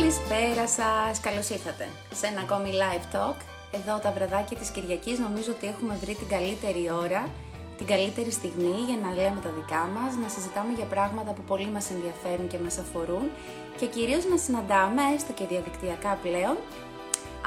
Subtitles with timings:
[0.00, 1.88] Καλησπέρα σας, καλώς ήρθατε
[2.18, 3.38] σε ένα ακόμη live talk.
[3.78, 7.22] Εδώ τα βραδάκια της Κυριακής νομίζω ότι έχουμε βρει την καλύτερη ώρα,
[7.78, 11.70] την καλύτερη στιγμή για να λέμε τα δικά μας, να συζητάμε για πράγματα που πολύ
[11.76, 13.26] μας ενδιαφέρουν και μας αφορούν
[13.78, 16.56] και κυρίως να συναντάμε, έστω και διαδικτυακά πλέον,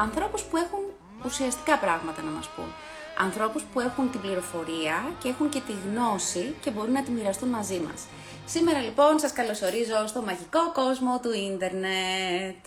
[0.05, 0.83] ανθρώπους που έχουν
[1.25, 2.69] ουσιαστικά πράγματα να μας πούν.
[3.17, 7.49] Ανθρώπους που έχουν την πληροφορία και έχουν και τη γνώση και μπορούν να τη μοιραστούν
[7.49, 8.05] μαζί μας.
[8.45, 12.65] Σήμερα λοιπόν σας καλωσορίζω στο μαγικό κόσμο του ίντερνετ.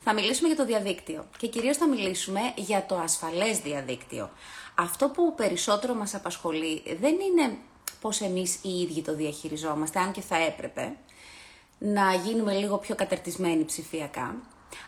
[0.00, 4.30] Θα μιλήσουμε για το διαδίκτυο και κυρίως θα μιλήσουμε για το ασφαλές διαδίκτυο.
[4.74, 7.56] Αυτό που περισσότερο μας απασχολεί δεν είναι
[8.00, 10.96] πώς εμείς οι ίδιοι το διαχειριζόμαστε, αν και θα έπρεπε
[11.78, 14.36] να γίνουμε λίγο πιο καταρτισμένοι ψηφιακά.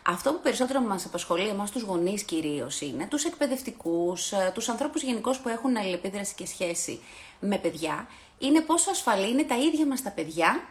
[0.03, 5.39] Αυτό που περισσότερο μας απασχολεί εμάς τους γονείς κυρίως είναι τους εκπαιδευτικούς, τους ανθρώπους γενικώς
[5.39, 6.99] που έχουν αλληλεπίδραση και σχέση
[7.39, 10.63] με παιδιά είναι πόσο ασφαλή είναι τα ίδια μας τα παιδιά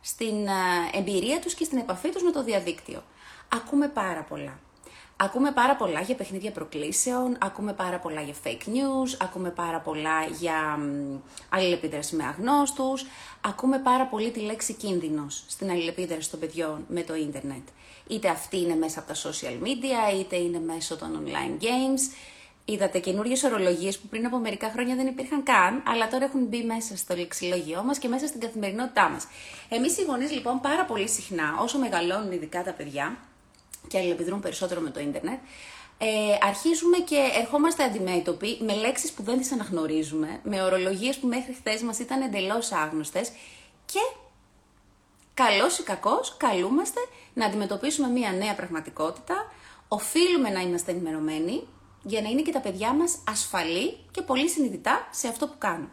[0.00, 0.46] στην
[0.92, 3.02] εμπειρία τους και στην επαφή τους με το διαδίκτυο.
[3.48, 4.58] Ακούμε πάρα πολλά.
[5.22, 10.24] Ακούμε πάρα πολλά για παιχνίδια προκλήσεων, ακούμε πάρα πολλά για fake news, ακούμε πάρα πολλά
[10.38, 10.78] για
[11.48, 13.06] αλληλεπίδραση με αγνώστους,
[13.40, 17.68] ακούμε πάρα πολύ τη λέξη κίνδυνος στην αλληλεπίδραση των παιδιών με το ίντερνετ.
[18.06, 22.14] Είτε αυτή είναι μέσα από τα social media, είτε είναι μέσω των online games,
[22.64, 26.62] Είδατε καινούριε ορολογίες που πριν από μερικά χρόνια δεν υπήρχαν καν, αλλά τώρα έχουν μπει
[26.64, 29.26] μέσα στο λεξιλόγιό μας και μέσα στην καθημερινότητά μας.
[29.68, 33.16] Εμείς οι γονείς, λοιπόν, πάρα πολύ συχνά, όσο μεγαλώνουν ειδικά τα παιδιά
[33.92, 35.38] και αλληλεπιδρούν περισσότερο με το ίντερνετ,
[35.98, 36.06] ε,
[36.40, 41.82] αρχίζουμε και ερχόμαστε αντιμέτωποι με λέξεις που δεν τις αναγνωρίζουμε, με ορολογίες που μέχρι χθες
[41.82, 43.32] μας ήταν εντελώς άγνωστες
[43.84, 44.00] και
[45.34, 47.00] καλός ή κακός καλούμαστε
[47.34, 49.52] να αντιμετωπίσουμε μια νέα πραγματικότητα.
[49.88, 51.66] Οφείλουμε να είμαστε ενημερωμένοι,
[52.02, 55.90] για να είναι και τα παιδιά μας ασφαλή και πολύ συνειδητά σε αυτό που κάνουν.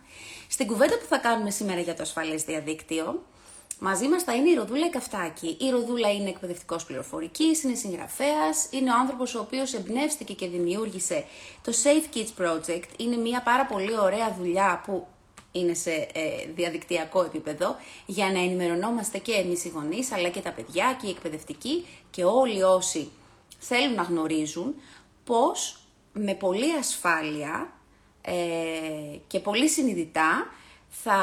[0.47, 3.23] Στην κουβέντα που θα κάνουμε σήμερα για το ασφαλές διαδίκτυο,
[3.79, 5.57] μαζί μας θα είναι η Ροδούλα Καφτάκη.
[5.59, 11.25] Η Ροδούλα είναι εκπαιδευτικός πληροφορικής, είναι συγγραφέας, είναι ο άνθρωπος ο οποίος εμπνεύστηκε και δημιούργησε
[11.63, 12.89] το Safe Kids Project.
[12.97, 15.07] Είναι μια πάρα πολύ ωραία δουλειά που
[15.51, 17.75] είναι σε ε, διαδικτυακό επίπεδο,
[18.05, 22.23] για να ενημερωνόμαστε και εμείς οι γονείς, αλλά και τα παιδιά και οι εκπαιδευτικοί και
[22.23, 23.09] όλοι όσοι
[23.59, 24.75] θέλουν να γνωρίζουν
[25.23, 25.79] πώς
[26.13, 27.73] με πολύ ασφάλεια
[28.21, 28.33] ε,
[29.27, 30.47] και πολύ συνειδητά
[30.89, 31.17] θα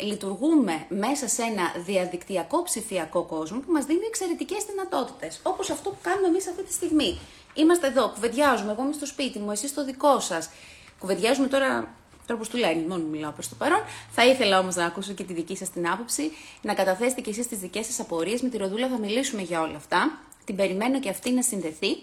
[0.00, 5.96] λειτουργούμε μέσα σε ένα διαδικτυακό ψηφιακό κόσμο που μας δίνει εξαιρετικές δυνατότητες, όπως αυτό που
[6.02, 7.18] κάνουμε εμείς αυτή τη στιγμή.
[7.54, 10.50] Είμαστε εδώ, κουβεντιάζουμε, εγώ είμαι στο σπίτι μου, εσείς στο δικό σας.
[10.98, 11.94] Κουβεντιάζουμε τώρα
[12.26, 13.82] τρόπος του λένε, μόνο μιλάω προς το παρόν.
[14.10, 16.32] Θα ήθελα όμως να ακούσω και τη δική σας την άποψη,
[16.62, 18.42] να καταθέσετε και εσείς τις δικές σας απορίες.
[18.42, 20.18] Με τη Ροδούλα θα μιλήσουμε για όλα αυτά.
[20.44, 21.96] Την περιμένω και αυτή να συνδεθεί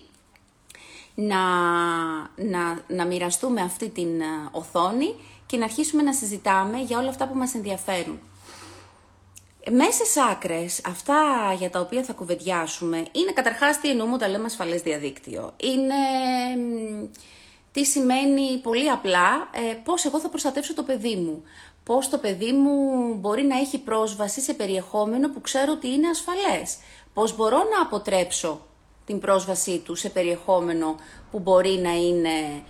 [1.16, 1.38] να,
[2.36, 5.16] να, να μοιραστούμε αυτή την ε, οθόνη
[5.46, 8.20] και να αρχίσουμε να συζητάμε για όλα αυτά που μας ενδιαφέρουν.
[9.72, 11.16] Μέσες άκρες, αυτά
[11.58, 15.54] για τα οποία θα κουβεντιάσουμε, είναι καταρχάς τι εννοούμε όταν λέμε ασφαλές διαδίκτυο.
[15.58, 15.96] Είναι
[17.72, 21.44] τι σημαίνει πολύ απλά ε, πώς εγώ θα προστατεύσω το παιδί μου.
[21.84, 26.78] Πώς το παιδί μου μπορεί να έχει πρόσβαση σε περιεχόμενο που ξέρω ότι είναι ασφαλές.
[27.14, 28.66] Πώς μπορώ να αποτρέψω
[29.06, 30.96] την πρόσβασή του σε περιεχόμενο
[31.32, 32.64] που μπορεί να είναι,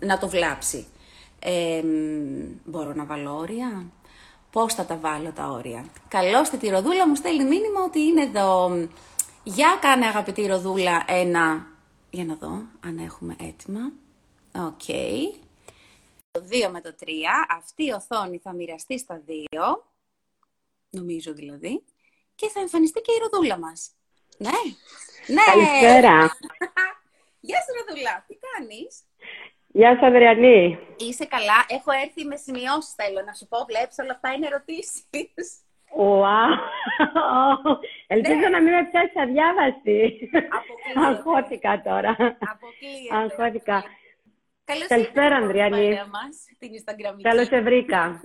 [0.00, 0.86] να το βλάψει.
[2.64, 3.86] Μπορώ να βάλω όρια;
[4.50, 8.70] Πώς θα τα βάλω τα όρια; Καλώς τη Ροδούλα μου στέλνει μήνυμα ότι είναι εδώ.
[9.42, 11.66] Για κάνε αγαπητή Ροδούλα ένα...
[12.10, 13.92] Για να δω αν έχουμε έτοιμα.
[14.54, 14.86] Οκ.
[16.30, 17.06] Το 2 με το 3.
[17.58, 19.32] Αυτή η οθόνη θα μοιραστεί στα 2.
[20.90, 21.84] Νομίζω δηλαδή.
[22.34, 23.90] Και θα εμφανιστεί και η Ροδούλα μας.
[24.38, 24.50] Ναι.
[25.26, 25.42] Ναι.
[25.46, 26.36] Καλησπέρα.
[27.46, 28.24] Γεια σου, Ροδουλά.
[28.26, 29.02] Τι κάνεις;
[29.78, 30.78] Γεια σου, Αδριανή.
[30.96, 31.58] Είσαι καλά.
[31.76, 33.58] Έχω έρθει με σημειώσεις, θέλω να σου πω.
[33.70, 35.04] Βλέπεις, όλα αυτά είναι ερωτήσεις.
[35.98, 36.50] Wow.
[38.14, 38.48] Ελπίζω ναι.
[38.48, 40.30] να μην με πιάσεις αδιάβαστη.
[41.06, 42.10] Αγχώθηκα τώρα.
[42.52, 43.16] Αποκλείεται.
[43.20, 43.84] Αγχώθηκα.
[44.64, 45.88] Καλώς Καλησπέρα, Ανδριανή.
[45.88, 46.70] Μας, την
[47.22, 48.20] Καλώς σε βρήκα.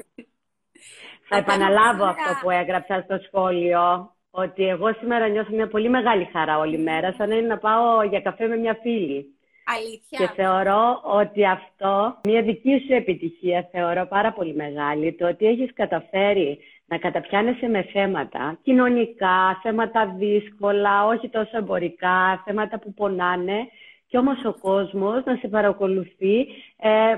[1.30, 6.58] Θα επαναλάβω αυτό που έγραψα στο σχόλιο ότι εγώ σήμερα νιώθω μια πολύ μεγάλη χαρά
[6.58, 9.38] όλη μέρα, σαν να είναι να πάω για καφέ με μια φίλη.
[9.66, 10.18] Αλήθεια.
[10.18, 15.74] Και θεωρώ ότι αυτό, μια δική σου επιτυχία, θεωρώ πάρα πολύ μεγάλη, το ότι έχεις
[15.74, 23.68] καταφέρει να καταπιάνεσαι με θέματα κοινωνικά, θέματα δύσκολα, όχι τόσο εμπορικά, θέματα που πονάνε,
[24.08, 26.40] και όμως ο κόσμος να σε παρακολουθεί
[26.78, 27.16] ε,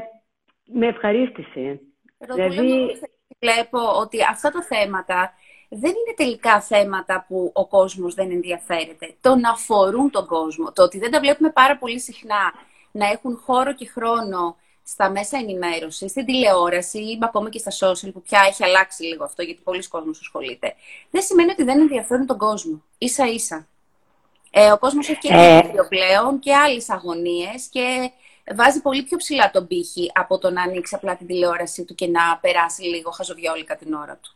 [0.66, 1.80] με ευχαρίστηση.
[2.34, 3.00] δηλαδή...
[3.40, 5.34] Βλέπω ότι αυτά τα θέματα
[5.80, 9.16] δεν είναι τελικά θέματα που ο κόσμος δεν ενδιαφέρεται.
[9.22, 10.72] Το να αφορούν τον κόσμο.
[10.72, 12.54] Το ότι δεν τα βλέπουμε πάρα πολύ συχνά
[12.92, 18.10] να έχουν χώρο και χρόνο στα μέσα ενημέρωσης, στην τηλεόραση ή ακόμα και στα social
[18.14, 20.76] που πια έχει αλλάξει λίγο αυτό γιατί πολλοί κόσμος ασχολείται.
[21.10, 22.84] Δεν σημαίνει ότι δεν ενδιαφέρουν τον κόσμο.
[22.98, 23.68] Ίσα ίσα.
[24.52, 25.62] Ε, ο κόσμος έχει και ε...
[25.90, 28.12] πλέον και άλλες αγωνίες και
[28.56, 32.08] βάζει πολύ πιο ψηλά τον πύχη από το να ανοίξει απλά την τηλεόραση του και
[32.08, 34.36] να περάσει λίγο χαζοδιόλικα την ώρα του.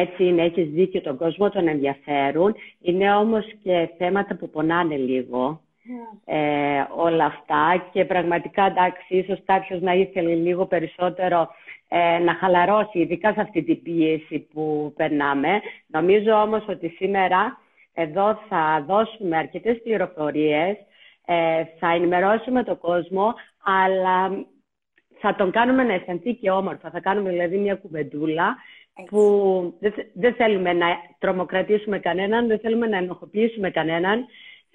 [0.00, 2.54] Έτσι είναι, έχεις δίκιο, τον κόσμο τον ενδιαφέρουν.
[2.80, 5.60] Είναι όμως και θέματα που πονάνε λίγο.
[5.82, 6.38] Ναι.
[6.38, 11.48] Ε, όλα αυτά και πραγματικά εντάξει, ίσως κάποιος να ήθελε λίγο περισσότερο
[11.88, 15.60] ε, να χαλαρώσει, ειδικά σε αυτή την πίεση που περνάμε.
[15.86, 17.58] Νομίζω όμως ότι σήμερα
[17.94, 20.76] εδώ θα δώσουμε αρκετές πληροφορίες,
[21.24, 23.34] ε, θα ενημερώσουμε τον κόσμο,
[23.64, 24.46] αλλά
[25.20, 26.90] θα τον κάνουμε να αισθανθεί και όμορφα.
[26.90, 28.56] Θα κάνουμε δηλαδή μια κουβεντούλα
[29.06, 29.74] που
[30.14, 30.86] δεν, θέλουμε να
[31.18, 34.26] τρομοκρατήσουμε κανέναν, δεν θέλουμε να ενοχοποιήσουμε κανέναν.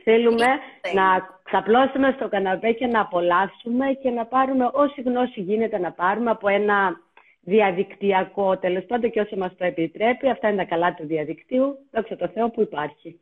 [0.03, 0.45] Θέλουμε
[0.93, 6.29] να ξαπλώσουμε στο καναπέ και να απολαύσουμε και να πάρουμε όση γνώση γίνεται να πάρουμε
[6.29, 6.99] από ένα
[7.41, 10.29] διαδικτυακό τέλος πάντων και όσο μας το επιτρέπει.
[10.29, 11.77] Αυτά είναι τα καλά του διαδικτύου.
[11.91, 13.19] Δόξα τω Θεώ που υπάρχει.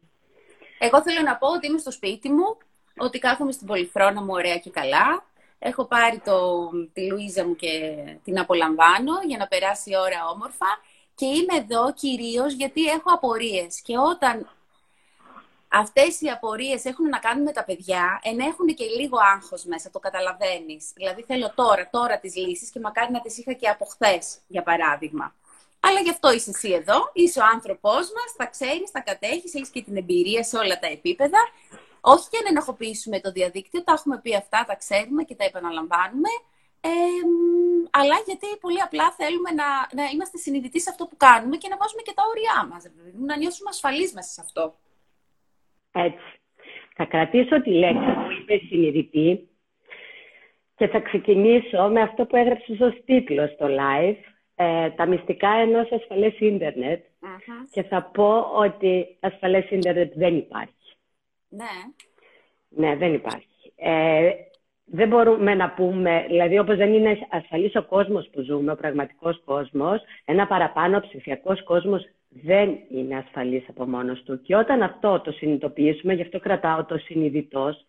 [0.80, 2.58] Εγώ θέλω να πω ότι είμαι στο σπίτι μου,
[2.98, 5.26] ότι κάθομαι στην πολυθρόνα μου ωραία και καλά.
[5.60, 7.94] Έχω πάρει το, τη Λουίζα μου και
[8.24, 10.68] την απολαμβάνω για να περάσει η ώρα όμορφα.
[11.22, 13.82] Και είμαι εδώ κυρίως γιατί έχω απορίες.
[13.82, 14.50] Και όταν
[15.68, 20.00] αυτές οι απορίες έχουν να κάνουν με τα παιδιά, ενέχουν και λίγο άγχος μέσα, το
[20.00, 20.92] καταλαβαίνεις.
[20.96, 24.64] Δηλαδή θέλω τώρα, τώρα τις λύσεις και μακάρι να τις είχα και από χθες, για
[24.64, 25.36] παράδειγμα.
[25.80, 29.70] Αλλά γι' αυτό είσαι εσύ εδώ, είσαι ο άνθρωπός μας, τα ξέρεις, τα κατέχεις, έχεις
[29.70, 31.40] και την εμπειρία σε όλα τα επίπεδα.
[32.02, 36.30] Όχι για να ενοχοποιήσουμε το διαδίκτυο, τα έχουμε πει αυτά, τα ξέρουμε και τα επαναλαμβάνουμε.
[36.84, 36.90] Ε,
[37.92, 39.70] αλλά γιατί πολύ απλά θέλουμε να,
[40.02, 42.84] να είμαστε συνειδητοί σε αυτό που κάνουμε και να βάζουμε και τα όρια μας,
[43.28, 44.76] να νιώσουμε ασφαλείς μέσα σε αυτό.
[45.92, 46.40] Έτσι.
[46.96, 49.50] Θα κρατήσω τη λέξη που είπε συνειδητή
[50.76, 54.16] και θα ξεκινήσω με αυτό που έγραψες ως τίτλο στο live,
[54.56, 56.34] ε, τα μυστικά ενός ασφαλές
[57.72, 60.96] και θα πω ότι ασφαλές ίντερνετ δεν υπάρχει.
[61.50, 61.74] Ναι.
[62.70, 63.74] Ναι, δεν υπάρχει.
[63.76, 64.32] Ε,
[64.94, 69.42] δεν μπορούμε να πούμε, δηλαδή όπως δεν είναι ασφαλής ο κόσμος που ζούμε, ο πραγματικός
[69.46, 74.42] κόσμος, ένα παραπάνω ψηφιακός κόσμος δεν είναι ασφαλής από μόνος του.
[74.42, 77.86] Και όταν αυτό το συνειδητοποιήσουμε, γι' αυτό κρατάω το συνειδητός,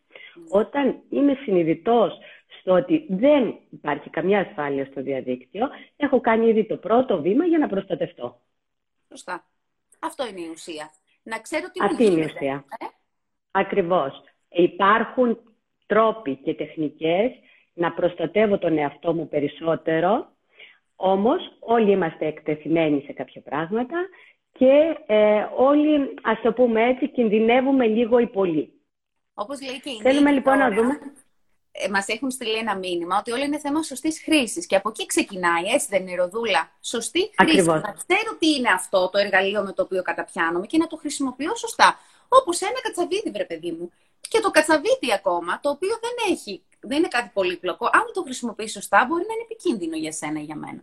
[0.48, 2.18] όταν είμαι συνειδητός
[2.60, 7.58] στο ότι δεν υπάρχει καμιά ασφάλεια στο διαδίκτυο, έχω κάνει ήδη το πρώτο βήμα για
[7.58, 8.40] να προστατευτώ.
[9.08, 9.44] Σωστά.
[10.00, 10.90] Αυτό είναι η ουσία.
[11.22, 12.64] Να ξέρω τι Αυτή είναι η ουσία.
[12.78, 12.86] Ε;
[13.50, 14.22] Ακριβώς.
[14.48, 15.38] Υπάρχουν
[15.86, 17.30] τρόποι και τεχνικές
[17.74, 20.32] να προστατεύω τον εαυτό μου περισσότερο,
[20.96, 23.96] όμως όλοι είμαστε εκτεθειμένοι σε κάποια πράγματα
[24.52, 28.72] και ε, όλοι, ας το πούμε έτσι, κινδυνεύουμε λίγο ή πολύ.
[29.34, 30.98] Όπως λέει και η Θέλουμε λοιπόν να δούμε...
[31.72, 34.66] Ε, μας έχουν στείλει ένα μήνυμα ότι όλο είναι θέμα σωστής χρήσης.
[34.66, 37.34] Και από εκεί ξεκινάει, έτσι δεν είναι ροδούλα; Σωστή χρήση.
[37.36, 37.80] Ακριβώς.
[37.82, 41.56] Να ξέρω τι είναι αυτό το εργαλείο με το οποίο καταπιάνομαι και να το χρησιμοποιώ
[41.56, 41.98] σωστά.
[42.28, 43.92] Όπως ένα κατσαβίδι, βρε παιδί μου.
[44.32, 48.72] Και το κατσαβίδι ακόμα, το οποίο δεν έχει, δεν είναι κάτι πολύπλοκο, αν το χρησιμοποιείς
[48.72, 50.82] σωστά, μπορεί να είναι επικίνδυνο για σένα ή για μένα.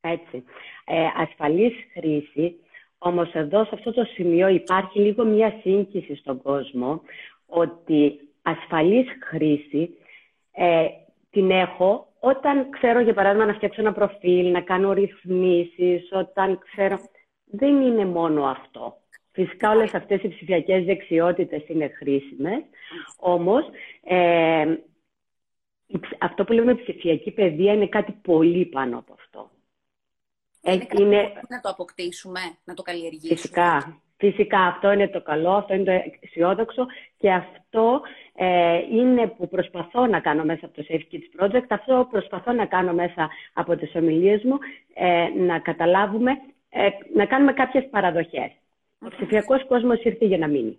[0.00, 0.44] Έτσι.
[0.84, 2.56] Ε, ασφαλής χρήση,
[2.98, 7.02] όμως εδώ σε αυτό το σημείο υπάρχει λίγο μια σύγχυση στον κόσμο
[7.46, 9.98] ότι ασφαλής χρήση
[10.52, 10.86] ε,
[11.30, 16.98] την έχω όταν ξέρω για παράδειγμα να φτιάξω ένα προφίλ, να κάνω ρυθμίσεις, όταν ξέρω...
[17.44, 18.96] Δεν είναι μόνο αυτό.
[19.34, 22.62] Φυσικά όλες αυτές οι ψηφιακές δεξιότητες είναι χρήσιμες,
[23.16, 23.64] όμως
[24.02, 24.64] ε,
[26.18, 29.50] αυτό που λέμε ψηφιακή παιδεία είναι κάτι πολύ πάνω από αυτό.
[30.62, 31.32] Είναι, είναι...
[31.48, 33.34] να το αποκτήσουμε, να το καλλιεργήσουμε.
[33.34, 33.98] Φυσικά.
[34.16, 36.86] Φυσικά αυτό είναι το καλό, αυτό είναι το αισιόδοξο
[37.18, 38.00] και αυτό
[38.34, 42.66] ε, είναι που προσπαθώ να κάνω μέσα από το Safe Kids Project, αυτό προσπαθώ να
[42.66, 44.58] κάνω μέσα από τις ομιλίες μου,
[44.94, 46.30] ε, να καταλάβουμε,
[46.68, 48.50] ε, να κάνουμε κάποιες παραδοχές.
[49.04, 50.78] Ο ψηφιακός κόσμος ήρθε για να μείνει.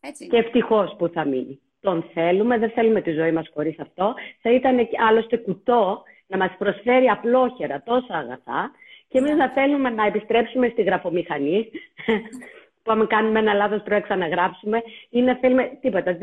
[0.00, 0.26] Έτσι.
[0.26, 1.60] Και ευτυχώς που θα μείνει.
[1.80, 4.14] Τον θέλουμε, δεν θέλουμε τη ζωή μας χωρίς αυτό.
[4.42, 8.70] Θα ήταν άλλωστε κουτό να μας προσφέρει απλόχερα τόσα αγαθά
[9.08, 11.70] και εμείς να θέλουμε να επιστρέψουμε στη γραφομηχανή,
[12.82, 16.18] που αν κάνουμε ένα λάθος πρέπει να ξαναγράψουμε, ή να θέλουμε τίποτα.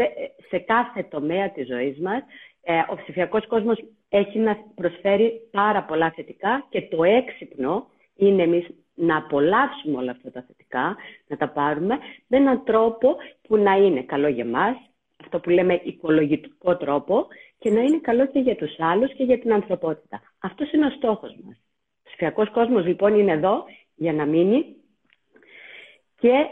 [0.50, 2.24] Σε κάθε τομέα της ζωής μας,
[2.62, 8.68] ε, ο ψηφιακός κόσμος έχει να προσφέρει πάρα πολλά θετικά και το έξυπνο είναι εμείς
[8.96, 10.96] να απολαύσουμε όλα αυτά τα θετικά,
[11.28, 11.98] να τα πάρουμε
[12.28, 14.76] με έναν τρόπο που να είναι καλό για μας,
[15.24, 19.40] αυτό που λέμε οικολογικό τρόπο, και να είναι καλό και για τους άλλους και για
[19.40, 20.22] την ανθρωπότητα.
[20.40, 21.60] Αυτός είναι ο στόχος μας
[22.16, 23.64] ψηφιακός κόσμος λοιπόν είναι εδώ
[23.96, 24.76] για να μείνει
[26.20, 26.48] και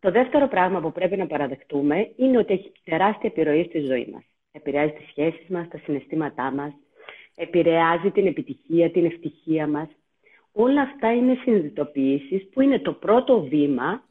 [0.00, 4.22] το δεύτερο πράγμα που πρέπει να παραδεχτούμε είναι ότι έχει τεράστια επιρροή στη ζωή μας.
[4.52, 6.72] Επηρεάζει τις σχέσεις μας, τα συναισθήματά μας,
[7.34, 9.88] επηρεάζει την επιτυχία, την ευτυχία μας.
[10.52, 14.02] Όλα αυτά είναι συνειδητοποιήσεις που είναι το πρώτο βήμα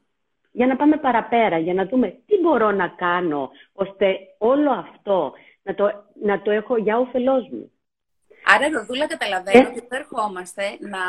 [0.51, 5.75] για να πάμε παραπέρα, για να δούμε τι μπορώ να κάνω, ώστε όλο αυτό να
[5.75, 7.71] το, να το έχω για όφελός μου.
[8.45, 9.71] Άρα, Ροδούλα, καταλαβαίνω ε...
[9.71, 10.99] ότι ερχόμαστε να,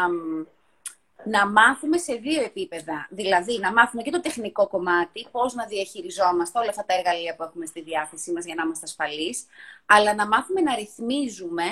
[1.25, 3.09] να μάθουμε σε δύο επίπεδα.
[3.11, 7.43] Δηλαδή, να μάθουμε και το τεχνικό κομμάτι, πώς να διαχειριζόμαστε όλα αυτά τα εργαλεία που
[7.43, 9.47] έχουμε στη διάθεσή μας για να είμαστε ασφαλείς,
[9.87, 11.65] αλλά να μάθουμε να ρυθμίζουμε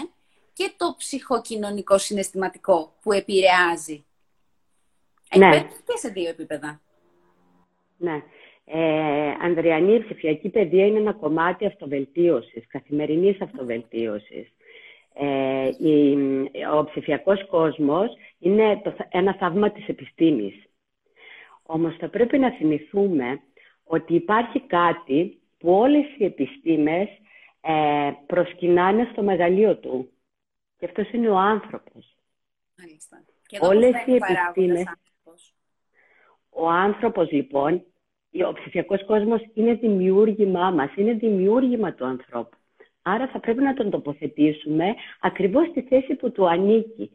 [0.58, 4.04] και το ψυχοκοινωνικό συναισθηματικό που επηρεάζει.
[5.36, 5.60] Ναι.
[5.60, 6.80] και σε δύο επίπεδα.
[7.96, 8.22] Ναι.
[8.64, 14.52] Ε, Ανδριανή, η ψηφιακή παιδεία είναι ένα κομμάτι αυτοβελτίωσης, καθημερινής αυτοβελτίωσης.
[15.14, 15.70] Ε,
[16.76, 20.54] ο ψηφιακός κόσμος είναι το, ένα θαύμα της επιστήμης.
[21.62, 23.40] Όμως θα πρέπει να θυμηθούμε
[23.84, 27.08] ότι υπάρχει κάτι που όλες οι επιστήμες
[27.60, 30.12] ε, προσκυνάνε στο μεγαλείο του.
[30.78, 32.16] Και αυτός είναι ο άνθρωπος.
[32.78, 33.24] Μάλιστα.
[33.60, 34.84] Όλες οι επιστήμες...
[36.50, 37.82] Ο άνθρωπος λοιπόν,
[38.48, 42.56] ο ψηφιακός κόσμος είναι δημιούργημά μας, είναι δημιούργημα του ανθρώπου.
[43.02, 47.10] Άρα θα πρέπει να τον τοποθετήσουμε ακριβώς στη θέση που του ανήκει.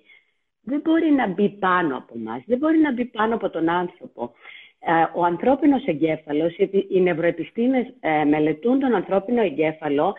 [0.62, 4.34] Δεν μπορεί να μπει πάνω από μας, δεν μπορεί να μπει πάνω από τον άνθρωπο.
[4.80, 6.58] Ε, ο ανθρώπινος εγκέφαλος,
[6.90, 10.16] οι νευροεπιστήμες ε, μελετούν τον ανθρώπινο εγκέφαλο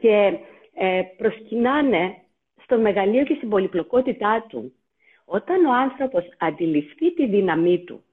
[0.00, 0.38] και
[0.74, 2.16] ε, προσκυνάνε
[2.68, 4.72] στο μεγαλείο και στην πολυπλοκότητά του.
[5.24, 8.04] Όταν ο άνθρωπος αντιληφθεί τη δύναμή του,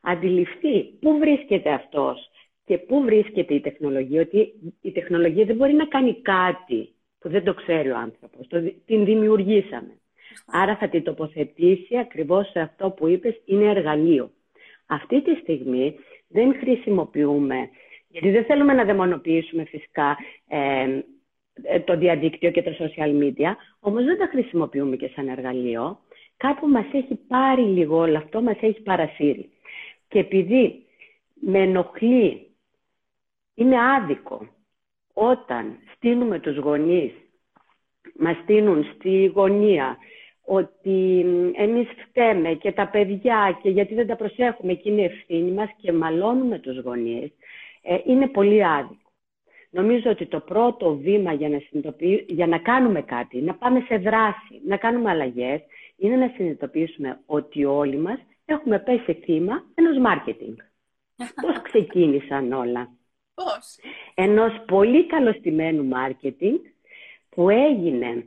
[0.00, 2.30] αντιληφθεί πού βρίσκεται αυτός
[2.64, 7.44] και πού βρίσκεται η τεχνολογία, ότι η τεχνολογία δεν μπορεί να κάνει κάτι που δεν
[7.44, 9.98] το ξέρει ο άνθρωπος, το, την δημιουργήσαμε.
[10.46, 14.30] Άρα θα την τοποθετήσει ακριβώς σε αυτό που είπες, είναι εργαλείο.
[14.86, 15.94] Αυτή τη στιγμή
[16.28, 17.68] δεν χρησιμοποιούμε,
[18.08, 20.16] γιατί δεν θέλουμε να δαιμονοποιήσουμε φυσικά
[20.48, 21.04] ε, ε,
[21.84, 25.98] το διαδίκτυο και τα social media, όμως δεν τα χρησιμοποιούμε και σαν εργαλείο.
[26.36, 29.50] Κάπου μας έχει πάρει λίγο όλο αυτό, μας έχει παρασύρει.
[30.08, 30.84] Και επειδή
[31.34, 32.46] με ενοχλεί,
[33.54, 34.48] είναι άδικο
[35.12, 37.12] όταν στείλουμε τους γονείς,
[38.16, 39.98] μας στείλουν στη γωνία
[40.44, 41.24] ότι
[41.56, 45.92] εμείς φταίμε και τα παιδιά και γιατί δεν τα προσέχουμε και είναι ευθύνη μας και
[45.92, 47.32] μαλώνουμε τους γονείς,
[47.82, 49.03] ε, είναι πολύ άδικο.
[49.74, 51.58] Νομίζω ότι το πρώτο βήμα για να,
[52.26, 55.60] για να κάνουμε κάτι, να πάμε σε δράση, να κάνουμε αλλαγές,
[55.96, 60.56] είναι να συνειδητοποιήσουμε ότι όλοι μας έχουμε πέσει θύμα ενός μάρκετινγκ.
[61.42, 62.88] Πώς ξεκίνησαν όλα;
[63.34, 63.76] Πώς;
[64.14, 66.58] Ενός πολύ καλοστημένου μάρκετινγκ
[67.28, 68.26] που έγινε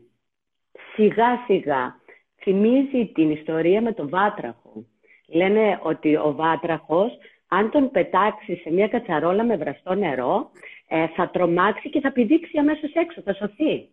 [0.94, 1.96] σιγά σιγά.
[2.42, 4.86] Θυμίζει την ιστορία με τον βάτραχο.
[5.28, 10.52] Λένε ότι ο βάτραχος αν τον πετάξει σε μια κατσαρόλα με βραστό νερό,
[10.88, 13.90] ε, θα τρομάξει και θα πηδήξει αμέσως έξω, θα σωθεί.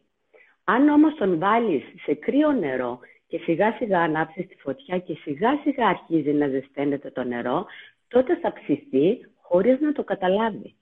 [0.65, 5.61] Αν όμως τον βάλεις σε κρύο νερό και σιγά σιγά ανάψεις τη φωτιά και σιγά
[5.63, 7.67] σιγά αρχίζει να ζεσταίνεται το νερό,
[8.09, 10.75] τότε θα ψηθεί χωρίς να το καταλάβει.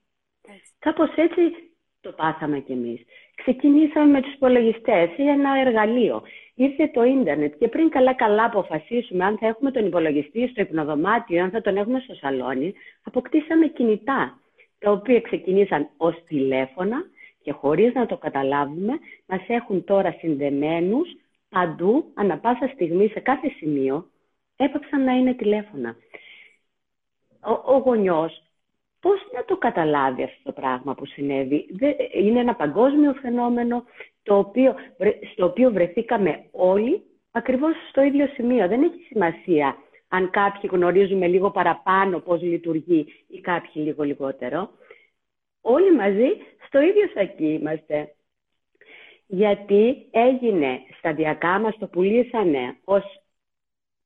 [0.48, 0.72] Έτσι.
[0.78, 1.40] Κάπως έτσι
[2.00, 3.00] το πάθαμε κι εμείς.
[3.34, 6.22] Ξεκινήσαμε με τους υπολογιστές ή ένα εργαλείο.
[6.54, 11.40] Ήρθε το ίντερνετ και πριν καλά-καλά αποφασίσουμε αν θα έχουμε τον υπολογιστή στο υπνοδωμάτιο ή
[11.40, 14.41] αν θα τον έχουμε στο σαλόνι, αποκτήσαμε κινητά,
[14.82, 17.04] τα οποία ξεκινήσαν ως τηλέφωνα
[17.42, 18.92] και χωρίς να το καταλάβουμε,
[19.26, 21.08] μας έχουν τώρα συνδεμένους
[21.48, 24.06] παντού, ανα πάσα στιγμή, σε κάθε σημείο,
[24.56, 25.96] έπαψαν να είναι τηλέφωνα.
[27.44, 28.42] Ο, ο γονιός
[29.00, 31.66] πώς να το καταλάβει αυτό το πράγμα που συνέβη;
[32.14, 33.84] Είναι ένα παγκόσμιο φαινόμενο
[34.22, 34.74] το οποίο,
[35.32, 38.68] στο οποίο βρεθήκαμε όλοι ακριβώς στο ίδιο σημείο.
[38.68, 39.76] Δεν έχει σημασία
[40.14, 44.70] αν κάποιοι γνωρίζουμε λίγο παραπάνω πώς λειτουργεί ή κάποιοι λίγο λιγότερο.
[45.60, 46.28] Όλοι μαζί
[46.66, 48.14] στο ίδιο σακί είμαστε.
[49.26, 53.02] Γιατί έγινε σταδιακά, μας το πουλήσανε ως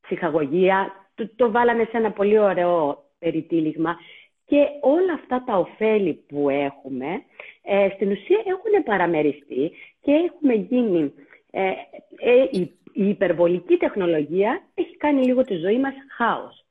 [0.01, 3.97] ψυχαγωγία, το, το βάλανε σε ένα πολύ ωραίο περιτύλιγμα
[4.45, 7.23] και όλα αυτά τα ωφέλη που έχουμε,
[7.63, 11.13] ε, στην ουσία έχουν παραμεριστεί και έχουμε γίνει...
[11.51, 11.71] Ε,
[12.17, 16.65] ε, η, υπερβολική τεχνολογία έχει κάνει λίγο τη ζωή μας χαος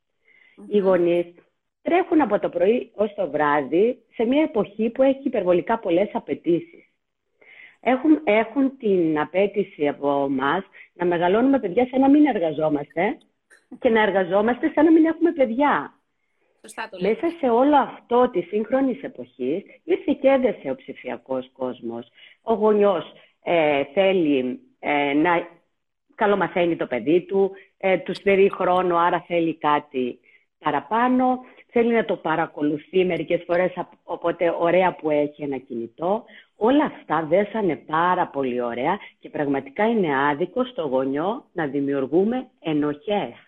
[0.68, 1.26] Οι γονείς
[1.82, 6.90] τρέχουν από το πρωί ως το βράδυ σε μια εποχή που έχει υπερβολικά πολλές απαιτήσεις.
[7.80, 10.64] Έχουν, έχουν την απέτηση από εμά
[10.94, 13.18] να μεγαλώνουμε παιδιά σαν να μην εργαζόμαστε
[13.80, 16.00] και να εργαζόμαστε σαν να μην έχουμε παιδιά.
[17.00, 22.08] Μέσα σε όλο αυτό της σύγχρονης εποχής ήρθε και έδεσε ο ψηφιακός κόσμος.
[22.42, 23.14] Ο γονιός
[23.44, 25.48] ε, θέλει ε, να
[26.16, 30.20] καλομαθαίνει το παιδί του, ε, του στερεί χρόνο, άρα θέλει κάτι
[30.60, 33.74] παραπάνω, θέλει να το παρακολουθεί μερικές φορές,
[34.04, 36.24] οπότε ωραία που έχει ένα κινητό.
[36.56, 43.46] Όλα αυτά δέσανε πάρα πολύ ωραία και πραγματικά είναι άδικο στο γονιό να δημιουργούμε ενοχές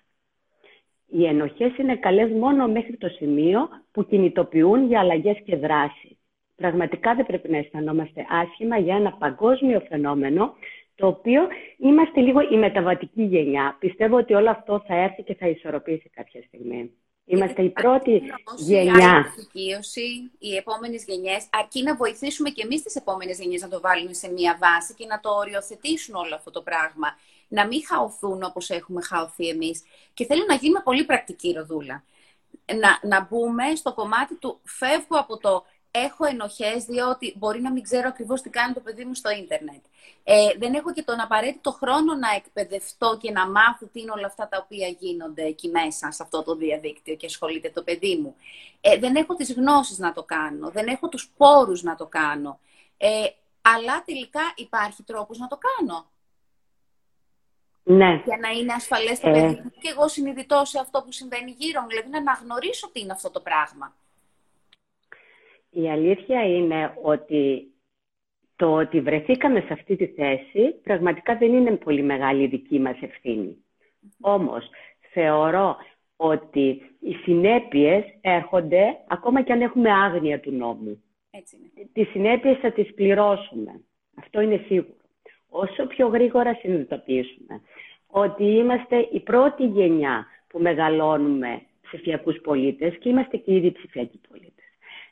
[1.10, 6.17] οι ενοχές είναι καλές μόνο μέχρι το σημείο που κινητοποιούν για αλλαγές και δράση.
[6.56, 10.53] Πραγματικά δεν πρέπει να αισθανόμαστε άσχημα για ένα παγκόσμιο φαινόμενο,
[10.98, 13.75] το οποίο είμαστε λίγο η μεταβατική γενιά.
[13.80, 16.92] Πιστεύω ότι όλο αυτό θα έρθει και θα ισορροπήσει κάποια στιγμή.
[17.25, 18.22] Είμαστε η πρώτη
[18.58, 19.25] γενιά.
[19.51, 19.62] Η
[20.39, 24.32] οι επόμενες γενιές, αρκεί να βοηθήσουμε και εμείς τις επόμενες γενιές να το βάλουμε σε
[24.32, 27.08] μία βάση και να το οριοθετήσουν όλο αυτό το πράγμα
[27.48, 29.84] να μην χαωθούν όπως έχουμε χαωθεί εμείς.
[30.13, 32.04] Και θέλω να γίνουμε πολύ πρακτική, Ροδούλα.
[32.80, 35.66] Να, να μπούμε στο κομμάτι του φεύγω από το
[35.98, 39.84] έχω ενοχές διότι μπορεί να μην ξέρω ακριβώς τι κάνει το παιδί μου στο ίντερνετ.
[40.24, 44.25] Ε, δεν έχω και τον απαραίτητο χρόνο να εκπαιδευτώ και να μάθω τι είναι όλα
[44.25, 48.36] αυτά τα οποία γίνονται εκεί μέσα, σε αυτό το διαδίκτυο και ασχολείται το παιδί μου.
[48.82, 52.60] Ε, δεν έχω τις γνώσεις να το κάνω, δεν έχω τους πόρους να το κάνω.
[52.98, 53.10] Ε,
[53.62, 56.06] αλλά τελικά υπάρχει τρόπος να το κάνω.
[57.84, 58.22] Ναι.
[58.25, 59.32] Για να είναι ασφαλές το ε.
[59.32, 61.88] παιδί μου και εγώ συνειδητό σε αυτό που συμβαίνει γύρω μου.
[61.88, 63.96] Δηλαδή να αναγνωρίσω τι είναι αυτό το πράγμα.
[65.69, 67.71] Η αλήθεια είναι ότι
[68.55, 72.97] το ότι βρεθήκαμε σε αυτή τη θέση πραγματικά δεν είναι πολύ μεγάλη η δική μας
[73.01, 73.65] ευθύνη.
[74.21, 74.69] Όμως
[75.12, 75.77] θεωρώ
[76.15, 81.03] ότι οι συνέπειες έρχονται ακόμα και αν έχουμε άγνοια του νόμου.
[81.31, 81.89] Έτσι είναι.
[81.93, 83.81] Τις συνέπειες θα τις πληρώσουμε.
[84.15, 84.95] Αυτό είναι σίγουρο.
[85.50, 87.62] Όσο πιο γρήγορα συνειδητοποιήσουμε
[88.07, 94.56] ότι είμαστε η πρώτη γενιά που μεγαλώνουμε ψηφιακούς πολίτες και είμαστε και ήδη ψηφιακοί πολίτες.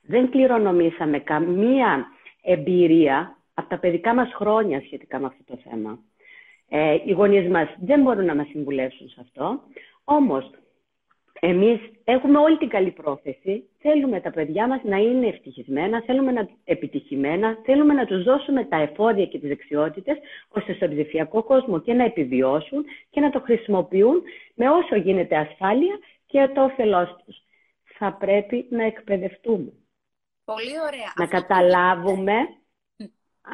[0.07, 2.07] Δεν κληρονομήσαμε καμία
[2.41, 5.99] εμπειρία από τα παιδικά μας χρόνια σχετικά με αυτό το θέμα.
[6.69, 9.59] Ε, οι γονείς μας δεν μπορούν να μας συμβουλεύσουν σε αυτό,
[10.03, 10.51] όμως
[11.39, 16.49] εμείς έχουμε όλη την καλή πρόθεση, θέλουμε τα παιδιά μας να είναι ευτυχισμένα, θέλουμε να
[16.63, 21.93] επιτυχημένα, θέλουμε να τους δώσουμε τα εφόδια και τις δεξιότητες, ώστε στον ψηφιακό κόσμο και
[21.93, 24.21] να επιβιώσουν και να το χρησιμοποιούν
[24.55, 27.43] με όσο γίνεται ασφάλεια και το όφελός τους.
[27.97, 29.71] Θα πρέπει να εκπαιδευτούμε.
[30.45, 31.13] Πολύ ωραία.
[31.15, 32.33] Να καταλάβουμε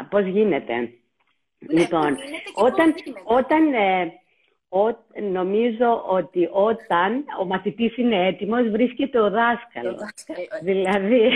[0.10, 0.76] πώς γίνεται.
[0.76, 2.18] Ναι, λοιπόν,
[2.54, 4.14] όταν, όταν ε,
[5.22, 10.02] νομίζω ότι όταν ο μαθητής είναι έτοιμος βρίσκεται ο δάσκαλος.
[10.26, 10.34] Ε.
[10.62, 11.30] δηλαδή,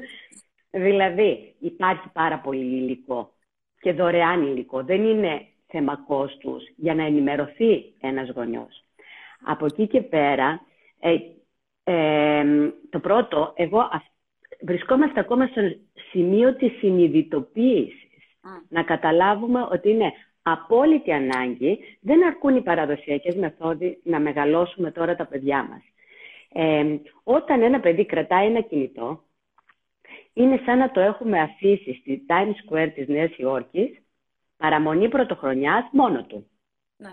[0.86, 3.32] δηλαδή υπάρχει πάρα πολύ υλικό
[3.80, 4.82] και δωρεάν υλικό.
[4.82, 8.84] Δεν είναι θέμα κόστους για να ενημερωθεί ένας γονιός.
[9.44, 10.60] Από εκεί και πέρα,
[11.00, 11.16] ε,
[11.84, 12.44] ε,
[12.90, 13.88] το πρώτο, εγώ
[14.64, 15.60] βρισκόμαστε ακόμα στο
[16.10, 18.00] σημείο της συνειδητοποίησης.
[18.68, 25.26] Να καταλάβουμε ότι είναι απόλυτη ανάγκη, δεν αρκούν οι παραδοσιακές μεθόδοι να μεγαλώσουμε τώρα τα
[25.26, 25.82] παιδιά μας.
[26.52, 29.24] Ε, όταν ένα παιδί κρατάει ένα κινητό,
[30.32, 34.02] είναι σαν να το έχουμε αφήσει στη Times Square της Νέας Υόρκης,
[34.56, 36.46] παραμονή πρωτοχρονιάς, μόνο του.
[36.96, 37.10] Ναι.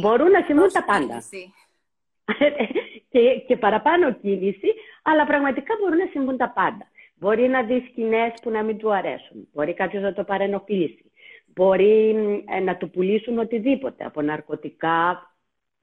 [0.00, 1.22] Μπορούν να συμβούν τα πάντα.
[3.10, 6.90] και, και παραπάνω κίνηση, αλλά πραγματικά μπορούν να συμβούν τα πάντα.
[7.14, 9.48] Μπορεί να δεις σκηνές που να μην του αρέσουν.
[9.52, 11.10] Μπορεί κάποιος να το παρενοχλήσει.
[11.54, 12.10] Μπορεί
[12.48, 15.30] ε, να του πουλήσουν οτιδήποτε, από ναρκωτικά,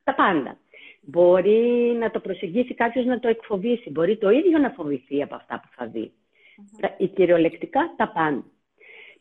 [0.03, 0.57] τα πάντα.
[1.01, 3.89] Μπορεί να το προσεγγίσει κάποιος να το εκφοβήσει.
[3.89, 6.11] Μπορεί το ίδιο να φοβηθεί από αυτά που θα δει.
[6.11, 7.09] Mm-hmm.
[7.13, 8.43] Κυριολεκτικά τα πάντα.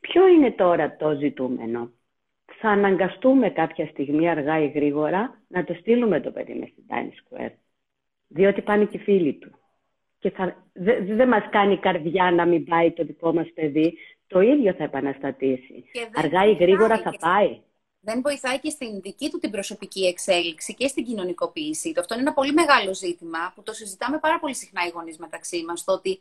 [0.01, 1.90] Ποιο είναι τώρα το ζητούμενο;
[2.61, 7.38] Θα αναγκαστούμε κάποια στιγμή αργά ή γρήγορα να το στείλουμε το παιδί με στην Times
[7.38, 7.53] Square.
[8.28, 9.58] Διότι πάνε και φίλοι του.
[10.18, 10.32] Και
[10.72, 14.84] δεν δε μας κάνει καρδιά να μην πάει το δικό μας παιδί το ίδιο θα
[14.84, 15.84] επαναστατήσει.
[16.14, 17.60] Αργά ή γρήγορα θα πάει.
[18.00, 22.00] Δεν βοηθάει και στην δική του την προσωπική εξέλιξη και στην κοινωνικοποίησή του.
[22.00, 25.64] Αυτό είναι ένα πολύ μεγάλο ζήτημα που το συζητάμε πάρα πολύ συχνά οι γονείς μεταξύ
[25.68, 25.84] μας.
[25.84, 26.20] Το ότι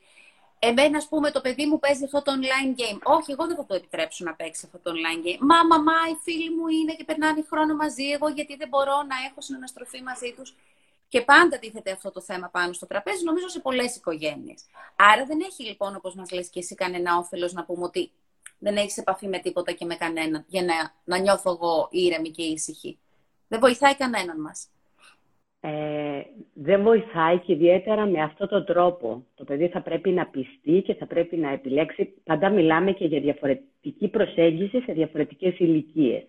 [0.59, 2.99] εμένα, ας πούμε, το παιδί μου παίζει αυτό το online game.
[3.03, 5.39] Όχι, εγώ δεν θα το επιτρέψω να παίξει αυτό το online game.
[5.39, 8.05] Μα, μαμά, οι φίλοι μου είναι και περνάνε χρόνο μαζί.
[8.15, 10.55] Εγώ γιατί δεν μπορώ να έχω συναναστροφή μαζί τους.
[11.13, 14.65] Και πάντα τίθεται αυτό το θέμα πάνω στο τραπέζι, νομίζω σε πολλές οικογένειες.
[14.95, 18.11] Άρα δεν έχει λοιπόν, όπως μας λες και εσύ, κανένα όφελος να πούμε ότι
[18.59, 20.73] δεν έχεις επαφή με τίποτα και με κανέναν, για να,
[21.03, 22.97] να νιώθω εγώ ήρεμη και ήσυχη.
[23.47, 24.67] Δεν βοηθάει κανέναν μας.
[25.59, 26.21] Ε,
[26.53, 29.25] δεν βοηθάει και ιδιαίτερα με αυτόν τον τρόπο.
[29.35, 32.13] Το παιδί θα πρέπει να πιστεί και θα πρέπει να επιλέξει.
[32.23, 36.23] Πάντα μιλάμε και για διαφορετική προσέγγιση σε διαφορετικές ηλικίες.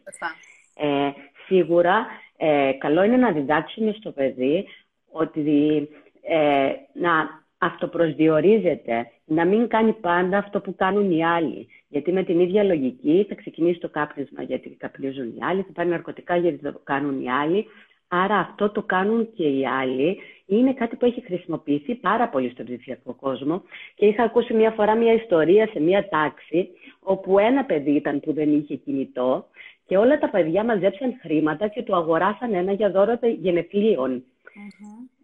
[0.76, 1.10] Ε,
[1.46, 4.66] σίγουρα ε, καλό είναι να διδάξουμε στο παιδί
[5.10, 5.88] ότι
[6.22, 11.68] ε, να αυτοπροσδιορίζεται, να μην κάνει πάντα αυτό που κάνουν οι άλλοι.
[11.88, 15.88] Γιατί με την ίδια λογική θα ξεκινήσει το κάπνισμα γιατί καπνίζουν οι άλλοι, θα πάρει
[15.88, 17.66] ναρκωτικά γιατί το κάνουν οι άλλοι.
[18.08, 20.18] Άρα αυτό το κάνουν και οι άλλοι.
[20.46, 23.62] Είναι κάτι που έχει χρησιμοποιηθεί πάρα πολύ στον ψηφιακό κόσμο.
[23.94, 26.68] Και είχα ακούσει μια φορά μια ιστορία σε μια τάξη,
[27.00, 29.46] όπου ένα παιδί ήταν που δεν είχε κινητό
[29.86, 34.24] Και όλα τα παιδιά μαζέψαν χρήματα και του αγοράσαν ένα για δώρο γενεθλίων.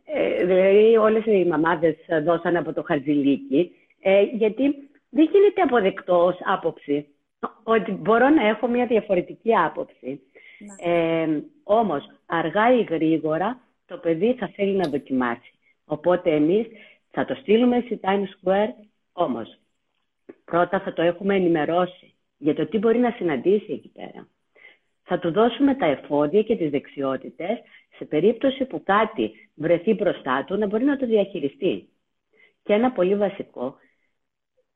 [0.05, 4.63] Ε, δηλαδή όλες οι μαμάδες δώσαν από το χαρτζηλίκι, ε, γιατί
[5.11, 7.07] δεν γίνεται αποδεκτός ως άποψη
[7.63, 10.21] ότι μπορώ να έχω μια διαφορετική άποψη.
[10.59, 10.93] Ναι.
[10.93, 15.53] Ε, όμως, αργά ή γρήγορα, το παιδί θα θέλει να δοκιμάσει.
[15.85, 16.67] Οπότε εμείς
[17.11, 18.73] θα το στείλουμε στη Times Square,
[19.13, 19.59] όμως
[20.45, 24.29] πρώτα θα το έχουμε ενημερώσει για το τι μπορεί να συναντήσει εκεί πέρα.
[25.13, 27.59] Θα του δώσουμε τα εφόδια και τις δεξιότητες
[27.97, 31.89] σε περίπτωση που κάτι βρεθεί μπροστά του να μπορεί να το διαχειριστεί.
[32.63, 33.77] Και ένα πολύ βασικό,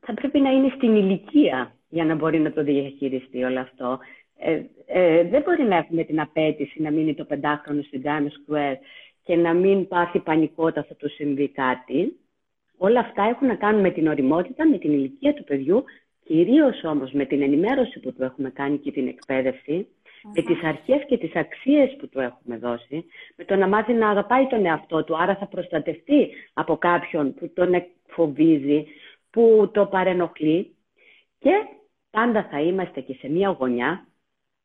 [0.00, 3.98] θα πρέπει να είναι στην ηλικία για να μπορεί να το διαχειριστεί όλο αυτό.
[4.38, 8.76] Ε, ε, δεν μπορεί να έχουμε την απέτηση να μείνει το πεντάχρονο στην Times Square
[9.22, 12.18] και να μην πάθει πανικό όταν θα του συμβεί κάτι.
[12.76, 15.84] Όλα αυτά έχουν να κάνουν με την οριμότητα, με την ηλικία του παιδιού,
[16.24, 19.86] κυρίως όμως με την ενημέρωση που του έχουμε κάνει και την εκπαίδευση,
[20.34, 23.04] με τις αρχές και τις αξίες που του έχουμε δώσει,
[23.36, 27.52] με το να μάθει να αγαπάει τον εαυτό του, άρα θα προστατευτεί από κάποιον που
[27.54, 28.86] τον φοβίζει,
[29.30, 30.76] που το παρενοχλεί
[31.38, 31.52] και
[32.10, 34.06] πάντα θα είμαστε και σε μία γωνιά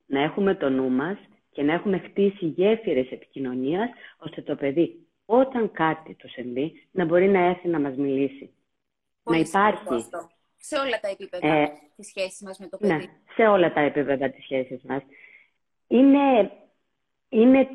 [0.06, 1.18] να έχουμε το νου μας
[1.52, 7.28] και να έχουμε χτίσει γέφυρες επικοινωνίας, ώστε το παιδί όταν κάτι του συμβεί να μπορεί
[7.28, 8.54] να έρθει να μας μιλήσει.
[9.24, 10.06] να υπάρχει.
[10.62, 12.94] Σε όλα τα επίπεδα ε, της σχέσης μας με το παιδί.
[12.94, 13.00] Ναι,
[13.36, 15.02] σε όλα τα επίπεδα της σχέσης μας.
[15.90, 16.52] Είναι,
[17.30, 17.68] είναι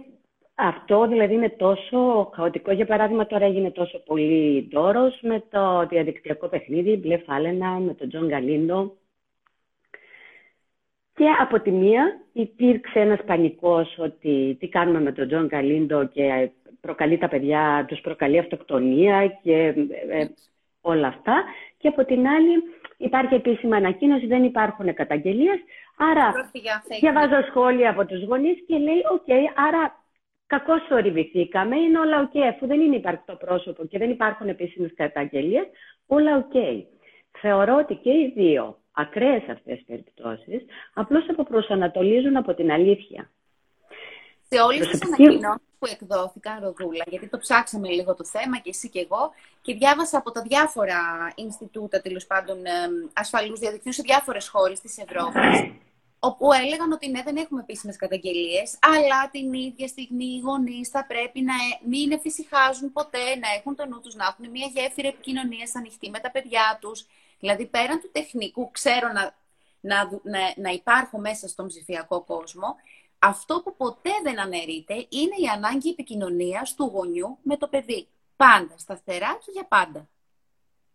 [0.55, 2.73] αυτό δηλαδή είναι τόσο χαοτικό.
[2.73, 8.09] Για παράδειγμα, τώρα έγινε τόσο πολύ ντόρος με το διαδικτυακό παιχνίδι Μπλε Φάλαινα, με τον
[8.09, 8.97] Τζον Γκαλίντο.
[11.15, 16.51] Και από τη μία υπήρξε ένας πανικός ότι τι κάνουμε με τον Τζον Γκαλίντο και
[16.81, 19.75] προκαλεί τα παιδιά, τους προκαλεί αυτοκτονία και
[20.09, 20.27] ε,
[20.81, 21.45] όλα αυτά.
[21.85, 22.63] Και από την άλλη
[22.97, 25.59] υπάρχει επίσημη ανακοίνωση, δεν υπάρχουν καταγγελίες.
[25.97, 26.51] Άρα
[27.01, 29.29] διαβάζω σχόλια από τους γονείς και λέει, οκ,
[29.67, 30.05] άρα
[30.47, 35.67] κακώς θορυβηθήκαμε, είναι όλα οκ, αφού δεν είναι υπαρκτό πρόσωπο και δεν υπάρχουν επίσημες καταγγελίες,
[36.07, 36.53] όλα οκ.
[37.41, 43.31] Θεωρώ ότι και οι δύο ακραίες αυτές τις περιπτώσεις απλώς αποπροσανατολίζουν από την αλήθεια.
[44.55, 48.89] Σε όλες τις ανακοινώσεις που εκδόθηκαν, Ροδούλα, γιατί το ψάξαμε λίγο το θέμα και εσύ
[48.89, 49.31] και εγώ,
[49.63, 50.99] και διάβασα από τα διάφορα
[51.35, 52.59] Ινστιτούτα, τέλος πάντων,
[53.13, 55.73] ασφαλούς διαδικτύους σε διάφορες χώρες της Ευρώπης,
[56.19, 61.07] όπου έλεγαν ότι ναι, δεν έχουμε επίσημες καταγγελίες, αλλά την ίδια στιγμή οι γονείς θα
[61.07, 65.09] πρέπει να ε, μην εφησυχάζουν ποτέ, να έχουν το νου τους, να έχουν μια γέφυρα
[65.09, 67.07] επικοινωνίας ανοιχτή με τα παιδιά τους.
[67.41, 69.35] Δηλαδή, πέραν του τεχνικού, ξέρω να,
[69.81, 72.77] να, να, να υπάρχω μέσα στον ψηφιακό κόσμο,
[73.25, 78.07] αυτό που ποτέ δεν αναιρείται είναι η ανάγκη επικοινωνίας του γονιού με το παιδί.
[78.37, 80.09] Πάντα, σταθερά και για πάντα.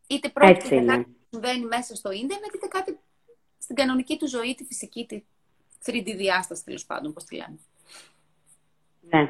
[0.07, 2.99] Είτε πρόκειται για κάτι που συμβαίνει μέσα στο ίντερνετ, είτε κάτι
[3.57, 5.23] στην κανονική του ζωή, τη φυσική, τη
[5.85, 7.59] 3D διάσταση τέλος πάντων, πώς τη λέμε.
[9.09, 9.29] Ναι.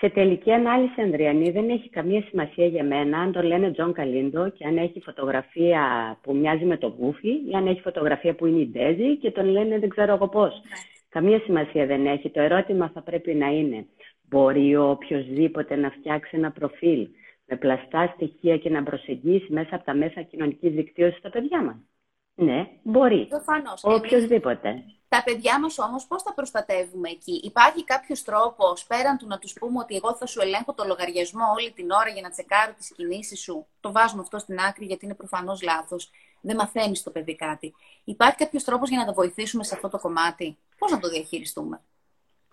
[0.00, 4.48] Σε τελική ανάλυση, Ανδριανή, δεν έχει καμία σημασία για μένα αν το λένε Τζον Γκαλίντο
[4.48, 5.82] και αν έχει φωτογραφία
[6.22, 9.44] που μοιάζει με το Γκούφι ή αν έχει φωτογραφία που είναι η Ντέζη και τον
[9.44, 10.62] λένε δεν ξέρω εγώ πώς.
[11.10, 11.20] Ναι.
[11.20, 12.30] Καμία σημασία δεν έχει.
[12.30, 13.86] Το ερώτημα θα πρέπει να είναι
[14.28, 17.08] μπορεί ο οποιοδήποτε να φτιάξει ένα προφίλ
[17.46, 21.76] με πλαστά στοιχεία και να προσεγγίσει μέσα από τα μέσα κοινωνικής δικτύωσης τα παιδιά μας;
[22.34, 23.26] Ναι, μπορεί.
[23.26, 23.84] Προφανώς.
[23.84, 24.84] Οποιοδήποτε.
[25.08, 29.52] Τα παιδιά μας όμως πώς τα προστατεύουμε εκεί; Υπάρχει κάποιος τρόπος πέραν του να τους
[29.52, 32.92] πούμε ότι εγώ θα σου ελέγχω το λογαριασμό όλη την ώρα για να τσεκάρω τις
[32.96, 33.66] κινήσεις σου.
[33.80, 36.10] Το βάζουμε αυτό στην άκρη γιατί είναι προφανώς λάθος.
[36.40, 37.74] Δεν μαθαίνει το παιδί κάτι.
[38.04, 41.80] Υπάρχει κάποιος τρόπος για να τα βοηθήσουμε σε αυτό το κομμάτι; Πώς να το διαχειριστούμε;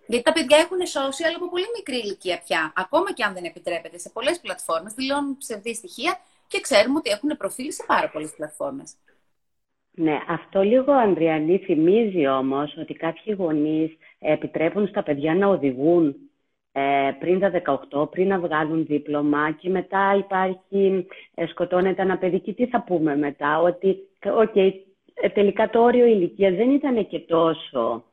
[0.08, 2.74] Γιατί τα παιδιά έχουν social από πολύ μικρή ηλικία πια.
[2.76, 7.38] Ακόμα και αν δεν επιτρέπεται σε πολλές πλατφόρμες, δηλώνουν ψευδή στοιχεία και ξέρουμε ότι έχουν
[7.38, 8.94] προφίλ σε πάρα πολλές πλατφόρμες.
[9.98, 16.16] Ναι, αυτό λίγο, Ανδριανή, θυμίζει όμως ότι κάποιοι γονείς επιτρέπουν στα παιδιά να οδηγούν
[16.72, 17.52] ε, πριν τα
[17.92, 22.84] 18, πριν να βγάλουν δίπλωμα και μετά υπάρχει, ε, σκοτώνεται ένα παιδί και τι θα
[22.84, 24.72] πούμε μετά, ότι okay,
[25.14, 28.04] ε, τελικά το όριο ηλικία δεν ήταν και τόσο,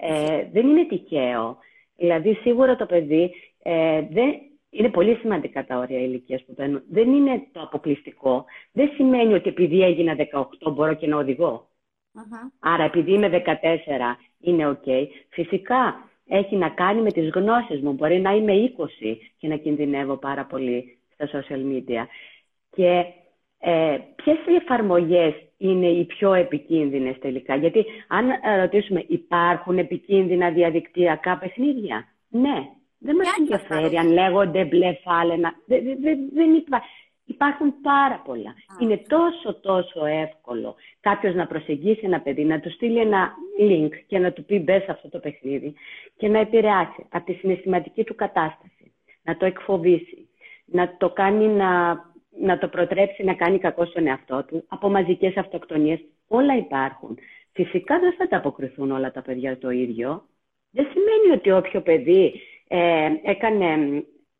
[0.00, 1.58] ε, δεν είναι τυχαίο.
[1.96, 4.34] Δηλαδή σίγουρα το παιδί ε, δεν,
[4.70, 6.82] είναι πολύ σημαντικά τα όρια ηλικίας που παίρνουν.
[6.90, 8.44] Δεν είναι το αποκλειστικό.
[8.72, 10.16] Δεν σημαίνει ότι επειδή έγινα
[10.64, 11.68] 18 μπορώ και να οδηγω
[12.58, 13.52] Άρα επειδή είμαι 14
[14.40, 15.06] είναι ok.
[15.28, 17.92] Φυσικά έχει να κάνει με τις γνώσεις μου.
[17.92, 22.06] Μπορεί να είμαι 20 και να κινδυνεύω πάρα πολύ στα social media.
[22.70, 23.04] Και
[23.58, 28.26] ε, ποιες εφαρμογές είναι οι πιο επικίνδυνες τελικά; Γιατί αν
[28.58, 35.54] ρωτήσουμε υπάρχουν επικίνδυνα διαδικτυακά παιχνίδια; Ναι, δεν μας ενδιαφέρει αν λέγονται μπλε φάλαινα.
[35.66, 36.50] Δεν, δεν, δεν
[37.28, 38.54] Υπάρχουν πάρα πολλά.
[38.80, 44.18] Είναι τόσο τόσο εύκολο κάποιος να προσεγγίσει ένα παιδί, να του στείλει ένα link και
[44.18, 45.74] να του πει μπες σε αυτό το παιχνίδι
[46.16, 50.28] και να επηρεάσει από τη συναισθηματική του κατάσταση, να το εκφοβήσει,
[50.64, 52.00] να το κάνει να,
[52.40, 57.18] να το προτρέψει να κάνει κακό στον εαυτό του, από μαζικές αυτοκτονίες, όλα υπάρχουν.
[57.52, 60.24] Φυσικά δεν θα τα αποκριθούν όλα τα παιδιά το ίδιο.
[60.70, 63.66] Δεν σημαίνει ότι όποιο παιδί ε, έκανε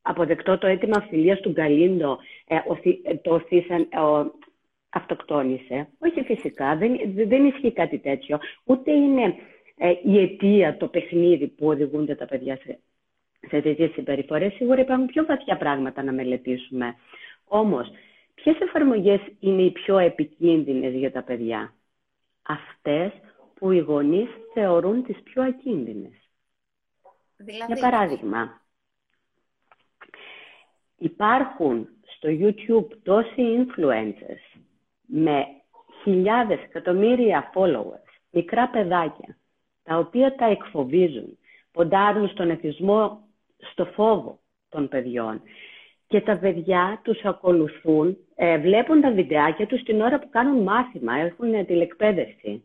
[0.02, 2.56] αποδεκτό το αίτημα φιλίας του Γκαλίντο, ε,
[3.02, 3.88] ε το θύσαν,
[4.88, 5.88] αυτοκτόνησε.
[5.98, 8.38] Όχι φυσικά, δεν, δεν ισχύει κάτι τέτοιο.
[8.64, 9.34] Ούτε είναι
[9.76, 12.78] ε, η αιτία, το παιχνίδι που οδηγούνται τα παιδιά σε,
[13.48, 14.52] σε τέτοιες συμπεριφορές.
[14.52, 16.94] Σίγουρα υπάρχουν πιο βαθιά πράγματα να μελετήσουμε.
[17.44, 17.90] Όμως,
[18.34, 21.74] ποιες εφαρμογές είναι οι πιο επικίνδυνες για τα παιδιά;
[22.42, 23.12] Αυτές
[23.54, 26.27] που οι γονείς θεωρούν τις πιο ακίνδυνες.
[27.38, 27.72] Δηλαδή...
[27.72, 28.60] Για παράδειγμα,
[30.96, 34.60] υπάρχουν στο YouTube τόσοι influencers
[35.06, 35.46] με
[36.02, 39.38] χιλιάδες, εκατομμύρια followers, μικρά παιδάκια,
[39.82, 41.38] τα οποία τα εκφοβίζουν,
[41.72, 43.28] ποντάρουν στον εθισμό,
[43.70, 45.42] στο φόβο των παιδιών.
[46.06, 51.14] Και τα παιδιά τους ακολουθούν, ε, βλέπουν τα βιντεάκια τους την ώρα που κάνουν μάθημα,
[51.14, 52.62] έχουν τηλεκπαίδευση.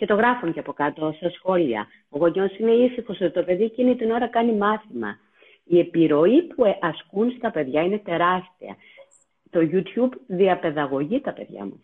[0.00, 1.86] Και το γράφουν και από κάτω σε σχόλια.
[2.08, 5.18] Ο γονιός είναι ήσυχος ότι το παιδί εκείνη την ώρα κάνει μάθημα.
[5.64, 8.76] Η επιρροή που ε, ασκούν στα παιδιά είναι τεράστια.
[9.50, 11.80] Το YouTube διαπαιδαγωγεί τα παιδιά μας.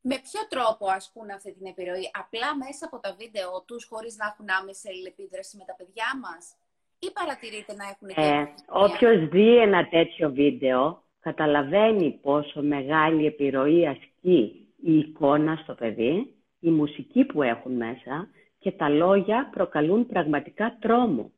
[0.00, 4.26] Με ποιο τρόπο ασκούν αυτή την επιρροή, απλά μέσα από τα βίντεο τους, χωρίς να
[4.26, 6.56] έχουν άμεση αλληλεπίδραση με τα παιδιά μας,
[6.98, 14.68] ή παρατηρείτε να έχουν ε, Όποιος δει ένα τέτοιο βίντεο, καταλαβαίνει πόσο μεγάλη επιρροή ασκεί
[14.82, 21.30] η εικόνα στο παιδί, η μουσική που έχουν μέσα και τα λόγια προκαλούν πραγματικά τρόμο.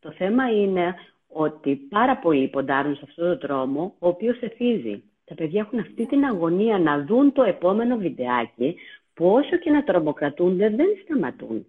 [0.00, 0.94] Το θέμα είναι
[1.28, 5.02] ότι πάρα πολλοί ποντάρουν σε αυτόν τον τρόμο, ο οποίος εθίζει.
[5.24, 8.76] Τα παιδιά έχουν αυτή την αγωνία να δουν το επόμενο βιντεάκι,
[9.14, 11.66] που όσο και να τρομοκρατούνται δεν σταματούν.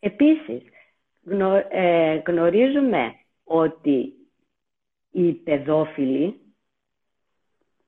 [0.00, 0.62] Επίσης,
[1.68, 4.12] ε, γνωρίζουμε ότι
[5.10, 6.40] οι παιδόφιλοι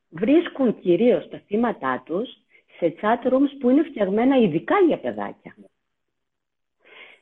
[0.08, 2.41] βρίσκουν κυρίως τα θύματά τους
[2.82, 5.56] σε chat rooms που είναι φτιαγμένα ειδικά για παιδάκια.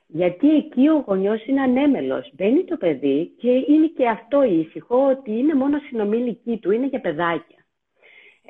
[0.06, 2.30] Γιατί εκεί ο γονιός είναι ανέμελος.
[2.32, 7.00] Μπαίνει το παιδί και είναι και αυτό ήσυχο ότι είναι μόνο συνομήλικη του, είναι για
[7.00, 7.64] παιδάκια.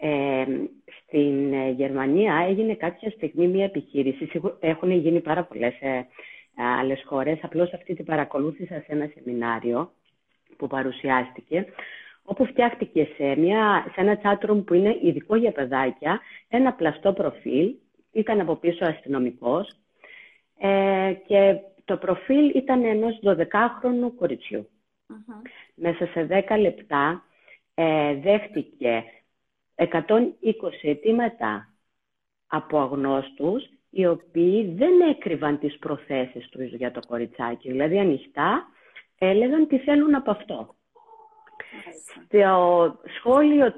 [0.01, 0.45] Ε,
[1.03, 6.07] στην ε, Γερμανία έγινε κάποια στιγμή μια επιχείρηση, έχουν γίνει πάρα πολλές ε,
[6.81, 9.93] άλλες χώρες, απλώς αυτή την παρακολούθησα σε ένα σεμινάριο
[10.57, 11.67] που παρουσιάστηκε,
[12.31, 17.75] όπου φτιάχτηκε σε, μια, σε ένα chatroom που είναι ειδικό για παιδάκια, ένα πλαστό προφίλ,
[18.13, 19.77] ήταν από πίσω αστυνομικός,
[20.59, 24.69] ε, και το προφίλ ήταν ενός 12χρονου κοριτσιου
[25.75, 27.25] Μέσα σε 10 λεπτά
[27.75, 29.05] ε, δέχτηκε
[29.75, 29.87] 120
[30.83, 31.75] αιτήματα
[32.47, 37.71] από αγνώστους οι οποίοι δεν έκρυβαν τις προθέσεις τους για το κοριτσάκι.
[37.71, 38.67] Δηλαδή ανοιχτά
[39.19, 40.75] έλεγαν τι θέλουν από αυτό.
[42.25, 43.73] Στο σχόλιο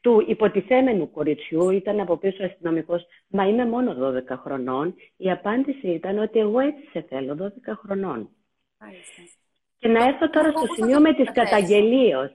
[0.00, 3.06] του υποτιθέμενου κοριτσιού ήταν από πίσω αστυνομικός.
[3.28, 3.96] Μα είμαι μόνο
[4.28, 4.94] 12 χρονών.
[5.16, 8.28] Η απάντηση ήταν ότι εγώ έτσι σε θέλω, 12 χρονών.
[9.78, 12.30] Και να έρθω τώρα στο σημείο με τις καταγγελίες.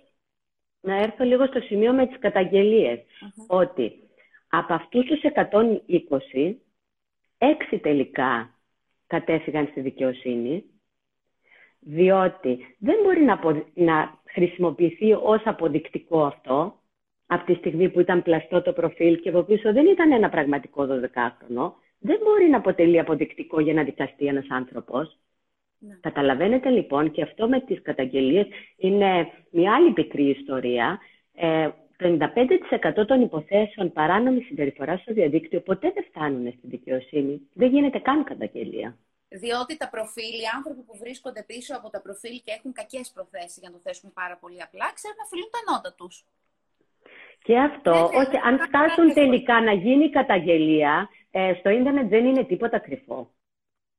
[0.81, 2.99] Να έρθω λίγο στο σημείο με τις καταγγελίες.
[3.47, 3.93] Ότι
[4.49, 6.55] από αυτούς τους 120,
[7.37, 8.59] έξι τελικά
[9.07, 10.63] κατέφυγαν στη δικαιοσύνη,
[11.79, 13.39] διότι δεν μπορεί να,
[13.73, 16.75] να χρησιμοποιηθεί ως αποδεικτικό αυτό,
[17.25, 20.87] από τη στιγμή που ήταν πλαστό το προφίλ και από πίσω δεν ήταν ένα πραγματικό
[20.89, 25.17] 12χρονο, δεν μπορεί να αποτελεί αποδεικτικό για να δικαστεί ένας άνθρωπος.
[25.79, 25.97] Ναι.
[26.01, 30.99] Καταλαβαίνετε λοιπόν και αυτό με τις καταγγελίες είναι μια άλλη πικρή ιστορία.
[31.35, 32.17] Ε, το
[33.01, 37.41] 95% των υποθέσεων παράνομης συμπεριφοράς στο διαδίκτυο ποτέ δεν φτάνουν στη δικαιοσύνη.
[37.53, 38.97] Δεν γίνεται καν καταγγελία.
[39.31, 43.57] Διότι τα προφίλ, οι άνθρωποι που βρίσκονται πίσω από τα προφίλ και έχουν κακές προθέσεις,
[43.57, 46.25] για να το θέσουμε πάρα πολύ απλά, ξέρουν να φιλούν τα νότα τους.
[47.43, 52.79] Και αυτό, όχι, αν φτάσουν τελικά να γίνει καταγγελία, ε, στο ίντερνετ δεν είναι τίποτα
[52.79, 53.31] κρυφό.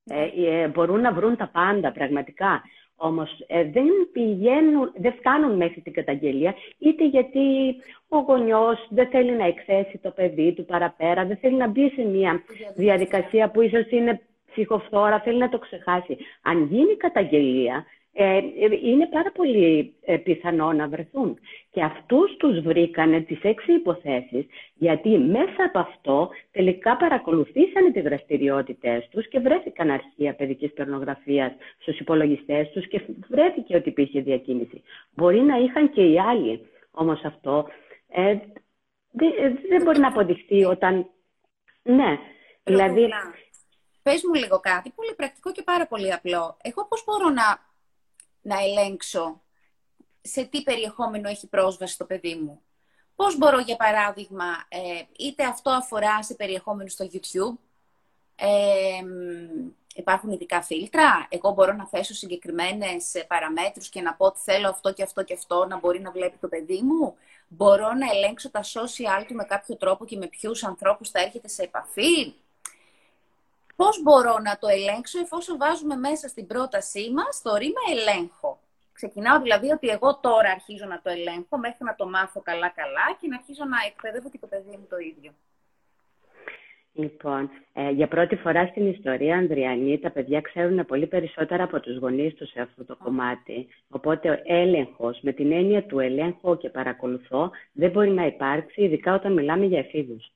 [0.04, 2.62] Ε, ε, μπορούν να βρουν τα πάντα πραγματικά.
[2.96, 7.76] Όμως ε, δεν πηγαίνουν, δεν φτάνουν μέχρι την καταγγελία, είτε γιατί
[8.08, 12.02] ο γονιός δεν θέλει να εκθέσει το παιδί του παραπέρα, δεν θέλει να μπει σε
[12.02, 12.42] μια
[12.74, 14.20] διαδικασία που ίσως είναι
[14.52, 16.16] ψυχοφθόρα, θέλει να το ξεχάσει.
[16.42, 18.40] Αν γίνει καταγγελία, ε,
[18.82, 21.38] είναι πάρα πολύ ε, πιθανό να βρεθούν.
[21.70, 29.08] Και αυτούς τους βρήκανε τις έξι υποθέσεις, γιατί μέσα από αυτό τελικά παρακολουθήσανε τις δραστηριότητες
[29.10, 34.82] τους και βρέθηκαν αρχεία παιδικής περνογραφίας στους υπολογιστές τους και βρέθηκε ότι υπήρχε διακίνηση.
[35.14, 36.66] Μπορεί να είχαν και οι άλλοι.
[36.90, 37.66] Όμως αυτό
[38.14, 38.36] Ε,
[39.68, 41.06] δεν, μπορεί να αποδειχθεί όταν...
[41.82, 42.18] Ναι,
[42.64, 43.08] δηλαδή...
[44.02, 46.56] Πες μου λίγο κάτι, πολύ πρακτικό και πάρα πολύ απλό.
[46.62, 47.60] Εγώ πώς μπορώ να,
[48.42, 49.42] να ελέγξω
[50.20, 52.62] σε τι περιεχόμενο έχει πρόσβαση το παιδί μου;
[53.16, 57.58] Πώς μπορώ, για παράδειγμα, ε, είτε αυτό αφορά σε περιεχόμενο στο YouTube,
[58.36, 59.00] ε,
[59.94, 64.92] υπάρχουν ειδικά φίλτρα, εγώ μπορώ να θέσω συγκεκριμένες παραμέτρους και να πω ότι θέλω αυτό
[64.92, 67.16] και αυτό και αυτό να μπορεί να βλέπει το παιδί μου;
[67.48, 71.48] Μπορώ να ελέγξω τα social του με κάποιο τρόπο και με ποιους ανθρώπους θα έρχεται
[71.48, 72.34] σε επαφή;
[73.82, 78.58] Πώς μπορώ να το ελέγξω εφόσον βάζουμε μέσα στην πρότασή μας το ρήμα ελέγχο.
[78.92, 83.26] Ξεκινάω δηλαδή ότι εγώ τώρα αρχίζω να το ελέγχω μέχρι να το μάθω καλά-καλά και
[83.28, 85.30] να αρχίζω να εκπαιδεύω και το παιδί μου το ίδιο.
[86.92, 91.96] Λοιπόν, ε, για πρώτη φορά στην ιστορία, Ανδριανή, τα παιδιά ξέρουν πολύ περισσότερα από τους
[91.96, 93.68] γονείς τους σε αυτό το κομμάτι.
[93.88, 99.14] Οπότε ο έλεγχος, με την έννοια του ελέγχω και παρακολουθώ, δεν μπορεί να υπάρξει, ειδικά
[99.14, 100.32] όταν μιλάμε για εφήβους.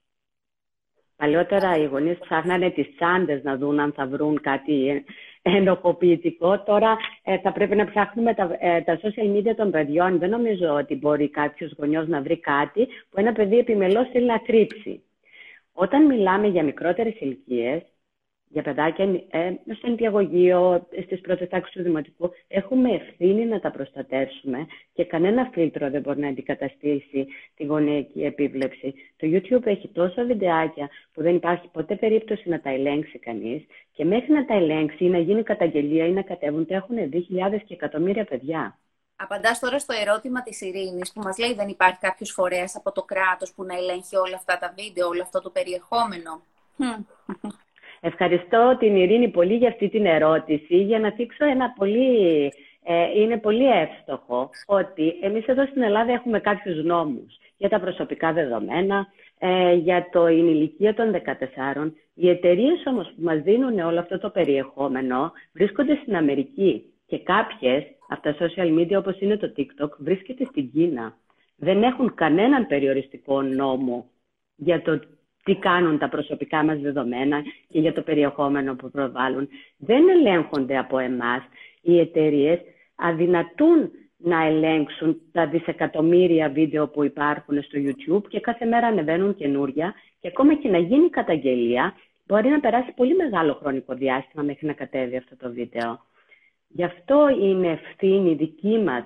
[1.16, 5.04] Παλιότερα οι γονείς ψάχνανε τις τσάντες να δουν αν θα βρουν κάτι
[5.42, 6.62] ενοχοποιητικό.
[6.62, 10.18] Τώρα ε, θα πρέπει να ψάχνουμε τα, ε, τα social media των παιδιών.
[10.18, 14.38] Δεν νομίζω ότι μπορεί κάποιος γονιός να βρει κάτι που ένα παιδί επιμελώς θέλει να
[14.38, 15.02] κρύψει.
[15.72, 17.82] Όταν μιλάμε για μικρότερες ηλικίες,
[18.48, 24.66] για παιδάκια ε, στο νηπιαγωγείο, στις πρώτες τάξεις του δημοτικού, έχουμε ευθύνη να τα προστατεύσουμε
[24.92, 28.94] και κανένα φίλτρο δεν μπορεί να αντικαταστήσει τη γονεϊκή επίβλεψη.
[29.16, 34.04] Το YouTube έχει τόσα βιντεάκια που δεν υπάρχει ποτέ περίπτωση να τα ελέγξει κανείς και
[34.04, 37.62] μέχρι να τα ελέγξει ή να γίνει καταγγελία ή να κατέβουν, τα έχουν δει χιλιάδες
[37.66, 38.78] και εκατομμύρια παιδιά.
[39.16, 43.02] Απαντάς τώρα στο ερώτημα της Ειρήνης που μας λέει δεν υπάρχει κάποιος φορέας από το
[43.02, 46.42] κράτος που να ελέγχει όλα αυτά τα βίντεο, όλο αυτό το περιεχόμενο;
[48.00, 52.44] Ευχαριστώ την Ειρήνη πολύ για αυτή την ερώτηση, για να θίξω ένα πολύ,
[52.84, 58.32] ε, είναι πολύ εύστοχο ότι εμείς εδώ στην Ελλάδα έχουμε κάποιους νόμους για τα προσωπικά
[58.32, 59.06] δεδομένα,
[59.38, 61.92] ε, για το ηλικία των 14.
[62.14, 67.84] Οι εταιρείες όμως που μας δίνουν όλο αυτό το περιεχόμενο βρίσκονται στην Αμερική και κάποιες
[68.08, 71.16] από τα social media όπως είναι το TikTok βρίσκεται στην Κίνα.
[71.56, 74.10] Δεν έχουν κανέναν περιοριστικό νόμο
[74.56, 75.00] για το
[75.46, 79.48] τι κάνουν τα προσωπικά μας δεδομένα και για το περιεχόμενο που προβάλλουν.
[79.76, 81.42] Δεν ελέγχονται από εμάς.
[81.82, 82.58] Οι εταιρείες
[82.94, 89.94] αδυνατούν να ελέγξουν τα δισεκατομμύρια βίντεο που υπάρχουν στο YouTube και κάθε μέρα ανεβαίνουν καινούρια
[90.20, 91.94] και ακόμα και να γίνει καταγγελία
[92.26, 96.00] μπορεί να περάσει πολύ μεγάλο χρονικό διάστημα μέχρι να κατέβει αυτό το βίντεο.
[96.68, 99.02] Γι' αυτό είναι ευθύνη δική μας.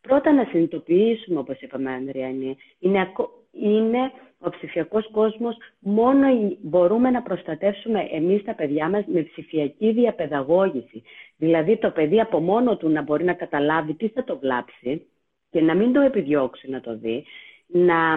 [0.00, 3.12] Πρώτα να συνειδητοποιήσουμε, όπως είπαμε, Ανδριανή, είναι,
[3.52, 4.12] είναι
[4.44, 6.26] ο ψηφιακός κόσμος, μόνο
[6.60, 11.02] μπορούμε να προστατεύσουμε εμείς τα παιδιά μας με ψηφιακή διαπαιδαγώγηση.
[11.36, 15.06] Δηλαδή το παιδί από μόνο του να μπορεί να καταλάβει τι θα το βλάψει
[15.50, 17.24] και να μην το επιδιώξει να το δει.
[17.66, 18.16] Να...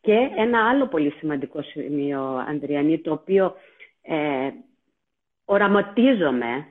[0.00, 3.54] Και ένα άλλο πολύ σημαντικό σημείο, Ανδριανή, το οποίο
[4.02, 4.50] ε,
[5.44, 6.66] οραματίζομαι,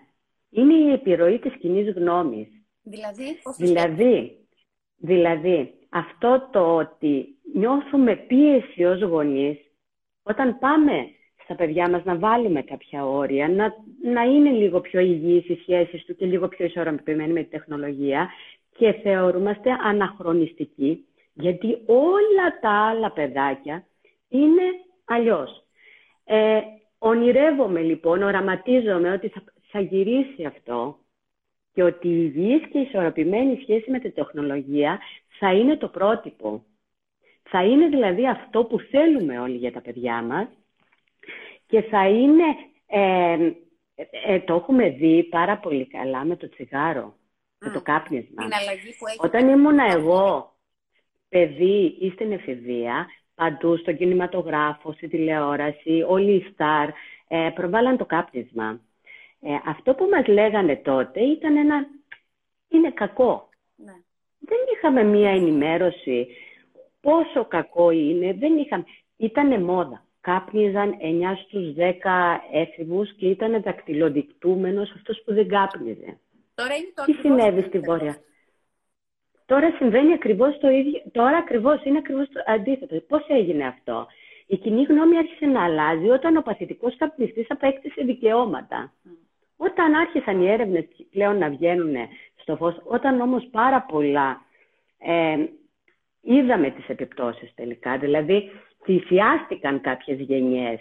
[0.50, 2.48] είναι η επιρροή της κοινή γνώμης.
[2.82, 4.38] Δηλαδή, δηλαδή,
[4.98, 9.58] δηλαδή, αυτό το ότι νιώθουμε πίεση ως γονείς
[10.24, 11.10] όταν πάμε
[11.44, 16.06] στα παιδιά μας να βάλουμε κάποια όρια, να, να είναι λίγο πιο υγιείς οι σχέσεις
[16.06, 18.30] του και λίγο πιο ισορροπημένοι με τη τεχνολογία
[18.78, 23.86] και θεωρούμαστε αναχρονιστικοί, γιατί όλα τα άλλα παιδάκια
[24.30, 24.64] είναι
[25.06, 25.64] αλλιώς.
[26.26, 26.60] Ε,
[26.98, 30.98] ονειρεύομαι λοιπόν, οραματίζομαι ότι θα, θα γυρίσει αυτό
[31.74, 35.00] και ότι η υγιής και ισορροπημένη σχέση με τη τεχνολογία
[35.40, 36.64] θα είναι το πρότυπο.
[37.50, 40.48] Θα είναι δηλαδή αυτό που θέλουμε όλοι για τα παιδιά μας
[41.68, 42.44] και θα είναι,
[42.88, 43.52] ε,
[44.26, 47.16] ε, το έχουμε δει πάρα πολύ καλά με το τσιγάρο,
[47.60, 48.44] με το κάπνισμα.
[49.18, 50.54] Όταν ήμουν εγώ
[51.30, 56.90] παιδί ή στην εφηβεία, παντού στον κινηματογράφο, στη τηλεόραση, όλοι οι στάρ
[57.28, 58.80] ε, προβάλλαν το κάπνισμα.
[59.42, 61.88] Ε, αυτό που μας λέγανε τότε ήταν ένα...
[62.70, 63.50] είναι κακό.
[63.76, 63.94] Ναι.
[64.40, 66.28] Δεν είχαμε μία ενημέρωση
[67.06, 68.34] πόσο κακό είναι.
[68.34, 68.84] Δεν είχαμε...
[69.18, 70.04] Ήτανε μόδα.
[70.22, 71.92] Κάπνιζαν 9 στους 10
[72.52, 76.20] έφηβους και ήταν δακτυλοδεικτούμενος αυτός που δεν κάπνιζε.
[76.56, 78.18] Τώρα είναι το Τι συνέβη στην πορεία;
[79.46, 81.02] Τώρα συμβαίνει ακριβώς το ίδιο.
[81.12, 82.96] Τώρα ακριβώς είναι ακριβώς το αντίθετο.
[83.08, 84.08] Πώς έγινε αυτό;
[84.48, 88.94] Η κοινή γνώμη άρχισε να αλλάζει όταν ο παθητικός καπνιστής απέκτησε δικαιώματα.
[89.58, 91.96] Όταν άρχισαν οι έρευνες πλέον να βγαίνουν
[92.36, 94.42] στο φως, όταν όμως πάρα πολλά
[95.00, 95.46] ε,
[96.26, 98.52] είδαμε τις επιπτώσεις τελικά, δηλαδή
[98.84, 100.80] θυσιάστηκαν κάποιες γενιές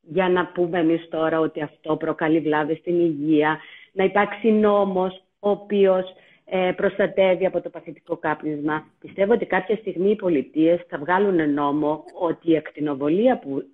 [0.00, 3.60] για να πούμε εμείς τώρα ότι αυτό προκαλεί βλάβες στην υγεία,
[3.92, 6.14] να υπάρξει νόμος ο οποίος
[6.44, 8.86] ε, προστατεύει από το παθητικό κάπνισμα.
[9.00, 13.64] Πιστεύω ότι κάποια στιγμή οι πολιτείες θα βγάλουν νόμο ότι η ακτινοβολία που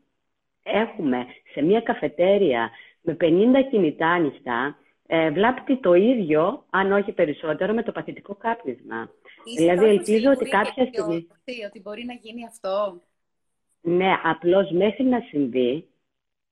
[0.62, 3.24] έχουμε σε μια καφετέρια με 50
[3.70, 9.10] κινητά ανοιχτά ε, βλάπτει το ίδιο, αν όχι περισσότερο, με το παθητικό κάπνισμα.
[9.56, 11.26] Δηλαδή, ελπίζω ότι κάποια στιγμή...
[11.66, 13.02] Ότι μπορεί να γίνει αυτό.
[13.80, 15.88] Ναι, απλώς μέχρι να συμβεί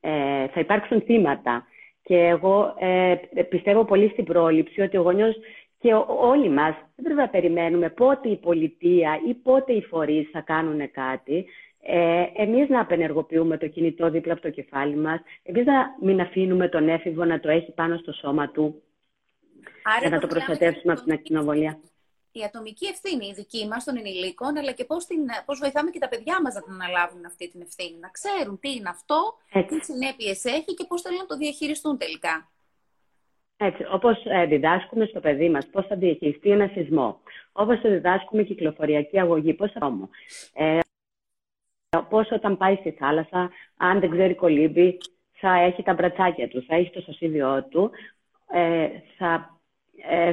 [0.01, 1.67] ε, θα υπάρξουν θύματα.
[2.03, 3.15] Και εγώ ε,
[3.49, 5.37] πιστεύω πολύ στην πρόληψη ότι ο γονιός
[5.79, 10.41] και όλοι μας δεν πρέπει να περιμένουμε πότε η πολιτεία ή πότε οι φορείς θα
[10.41, 11.47] κάνουν κάτι.
[11.81, 16.69] Ε, εμείς να απενεργοποιούμε το κινητό δίπλα από το κεφάλι μας, εμείς να μην αφήνουμε
[16.69, 18.83] τον έφηβο να το έχει πάνω στο σώμα του
[19.83, 21.79] Άρα για να το προστατεύσουμε από την ακτινοβολία.
[22.37, 25.07] Η ατομική ευθύνη, η δική μας των ενηλίκων, αλλά και πώς
[25.47, 27.99] πώς βοηθάμε και τα παιδιά μας να την αναλάβουν αυτή την ευθύνη.
[27.99, 29.19] Να ξέρουν τι είναι αυτό,
[29.53, 29.79] Έτσι.
[29.79, 32.51] τι συνέπειες έχει και πώς θέλουν να το διαχειριστούν τελικά.
[33.57, 37.21] Έτσι, όπως ε, διδάσκουμε στο παιδί μας πώς θα διαχειριστεί ένα σεισμό,
[37.53, 40.09] όπως θα διδάσκουμε κυκλοφοριακή αγωγή, πώς θα
[40.53, 40.79] ε,
[42.09, 44.99] πώς όταν πάει στη θάλασσα, αν δεν ξέρει κολύμπη,
[45.33, 47.91] θα έχει τα μπρατσάκια του, θα έχει το σωσίδιό του,
[48.53, 49.49] ε, θα, ε,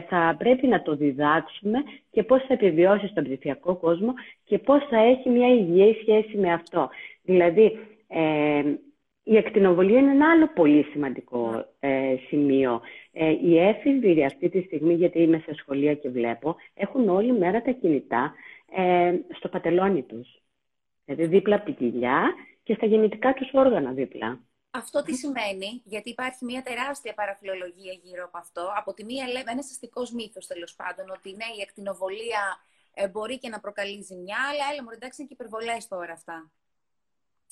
[0.09, 4.97] θα πρέπει να το διδάξουμε και πώς θα επιβιώσει στον ψηφιακό κόσμο και πώς θα
[4.97, 6.89] έχει μια υγιή σχέση με αυτό.
[7.23, 8.63] Δηλαδή, ε,
[9.23, 12.81] η ακτινοβολία είναι ένα άλλο πολύ σημαντικό ε, σημείο.
[13.11, 17.61] Ε, οι έφηβοι αυτή τη στιγμή, γιατί είμαι σε σχολεία και βλέπω, έχουν όλη μέρα
[17.61, 18.33] τα κινητά
[18.75, 20.41] ε, στο πατελόνι τους.
[21.05, 22.33] Δηλαδή δίπλα από την κοιλιά
[22.63, 24.39] και στα γεννητικά τους όργανα δίπλα.
[24.71, 28.71] Αυτό τι σημαίνει, γιατί υπάρχει μια τεράστια παραφιλολογία γύρω από αυτό.
[28.75, 32.41] Από τη μία λέμε ένα αστικός μύθος τέλος πάντων, ότι ναι, η ακτινοβολία
[32.93, 36.51] ε, μπορεί και να προκαλεί ζημιά, αλλά έλα μου εντάξει είναι και υπερβολές τώρα αυτά.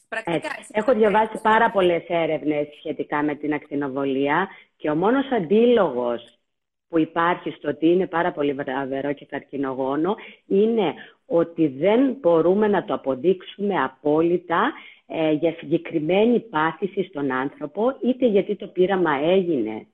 [0.08, 6.40] Πρακτικά, Έχω διαβάσει πάρα πολλές έρευνες σχετικά με την ακτινοβολία και ο μόνος αντίλογος
[6.88, 10.16] που υπάρχει στο ότι είναι πάρα πολύ βραβερό και καρκινογόνο
[10.46, 10.94] είναι
[11.26, 14.74] ότι δεν μπορούμε να το αποδείξουμε απόλυτα
[15.12, 19.88] ε, για συγκεκριμένη πάθηση στον άνθρωπο, είτε γιατί το πείραμα έγινε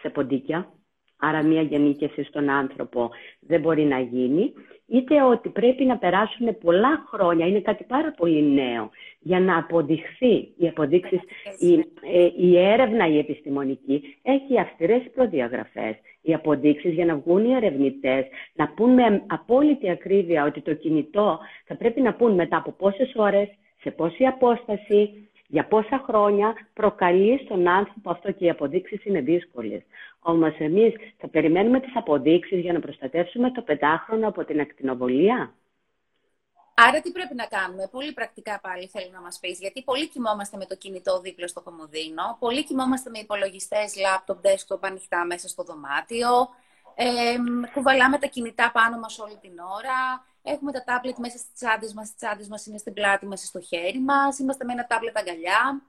[0.00, 0.72] σε ποντίκια,
[1.16, 4.52] άρα μία γενίκευση στον άνθρωπο δεν μπορεί να γίνει,
[4.86, 8.90] είτε ότι πρέπει να περάσουν πολλά χρόνια, είναι κάτι πάρα πολύ νέο,
[9.20, 11.20] για να αποδειχθεί η αποδείξεις,
[11.58, 11.74] η,
[12.12, 15.96] ε, η έρευνα η επιστημονική έχει αυστηρές προδιαγραφές.
[16.22, 21.38] Οι αποδείξεις για να βγουν οι ερευνητές, να πούν με απόλυτη ακρίβεια ότι το κινητό
[21.66, 23.48] θα πρέπει να πούν μετά από πόσες ώρες,
[23.82, 29.82] σε πόση απόσταση, για πόσα χρόνια προκαλείς στον άνθρωπο αυτό και οι αποδείξεις είναι δύσκολες.
[30.20, 35.54] Όμως εμείς θα περιμένουμε τις αποδείξεις για να προστατεύσουμε το πεντάχρονο από την ακτινοβολία;
[36.74, 40.56] Άρα τι πρέπει να κάνουμε, πολύ πρακτικά πάλι θέλω να μας πεις, γιατί πολύ κοιμόμαστε
[40.56, 45.62] με το κινητό δίπλα στο κομμωδίνο, πολύ κοιμόμαστε με υπολογιστές, λάπτοπ, desktop ανοιχτά μέσα στο
[45.62, 46.30] δωμάτιο,
[46.94, 47.36] ε,
[47.72, 52.10] κουβαλάμε τα κινητά πάνω μας όλη την ώρα, έχουμε τα τάμπλετ μέσα στις τσάντες μας,
[52.10, 55.82] οι τσάντες μας είναι στην πλάτη μας, στο χέρι μας, είμαστε με ένα τάμπλετ αγκαλιά.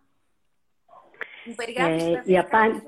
[1.45, 2.84] Μου περιγράφεις ε, η, απάν...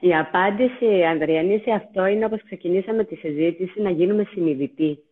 [0.00, 5.04] η απάντηση, Ανδριανή, σε αυτό είναι όπως ξεκινήσαμε τη συζήτηση, να γίνουμε συνειδητοί.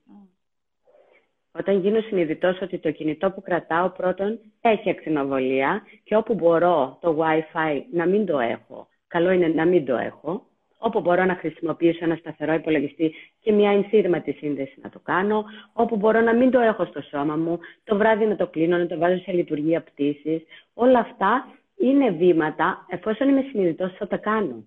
[1.52, 7.18] Όταν γίνω συνειδητός ότι το κινητό που κρατάω πρώτον έχει ακτινοβολία και όπου μπορώ το
[7.20, 10.47] Wi-Fi να μην το έχω, καλό είναι να μην το έχω,
[10.78, 15.96] όπου μπορώ να χρησιμοποιήσω ένα σταθερό υπολογιστή και μια ενσύρματη σύνδεση να το κάνω, όπου
[15.96, 18.98] μπορώ να μην το έχω στο σώμα μου, το βράδυ να το κλείνω, να το
[18.98, 20.42] βάζω σε λειτουργία πτήσης.
[20.74, 24.64] Όλα αυτά είναι βήματα, εφόσον είμαι συνειδητός θα τα κάνω.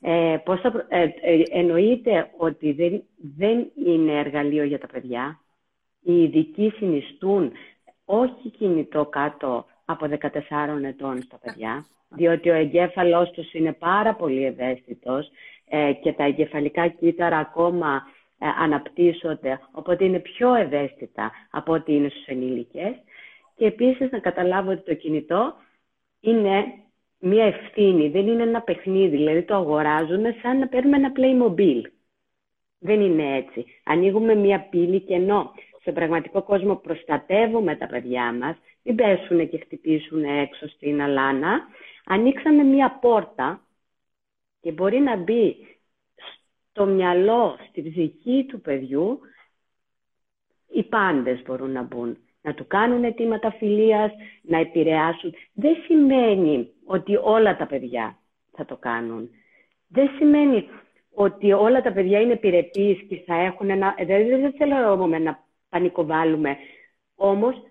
[0.00, 3.02] Ε, πώς θα, ε, ε, εννοείται ότι δεν,
[3.36, 5.40] δεν είναι εργαλείο για τα παιδιά,
[6.02, 7.52] οι ειδικοί συνιστούν
[8.04, 14.44] όχι κινητό κάτω από 14 ετών στα παιδιά, διότι ο εγκέφαλός τους είναι πάρα πολύ
[14.44, 15.30] ευαίσθητος
[15.68, 18.02] ε, και τα εγκεφαλικά κύτταρα ακόμα
[18.38, 22.94] ε, αναπτύσσονται, οπότε είναι πιο ευαίσθητα από ό,τι είναι στους ενήλικες.
[23.56, 25.54] Και επίσης να καταλάβω ότι το κινητό
[26.20, 26.64] είναι
[27.18, 31.82] μια ευθύνη, δεν είναι ένα παιχνίδι, δηλαδή το αγοράζουμε σαν να παίρνουμε ένα Playmobil.
[32.78, 33.64] Δεν είναι έτσι.
[33.84, 38.56] Ανοίγουμε μια πύλη και ενώ στον πραγματικό κόσμο προστατεύουμε τα παιδιά μας,
[38.86, 41.60] μην πέσουν και χτυπήσουν έξω στην αλάνα,
[42.04, 43.60] ανοίξαμε μία πόρτα
[44.60, 45.56] και μπορεί να μπει
[46.70, 49.20] στο μυαλό, στη ψυχή του παιδιού,
[50.68, 52.18] οι πάντες μπορούν να μπουν.
[52.42, 54.12] Να του κάνουν αιτήματα φιλίας,
[54.42, 55.34] να επηρεάσουν.
[55.52, 58.18] Δεν σημαίνει ότι όλα τα παιδιά
[58.52, 59.30] θα το κάνουν.
[59.88, 60.68] Δεν σημαίνει
[61.14, 63.94] ότι όλα τα παιδιά είναι επιρρεπείς και θα έχουν ένα...
[63.98, 66.56] Δηλαδή δεν θέλω να πανικοβάλλουμε.
[67.14, 67.65] Όμως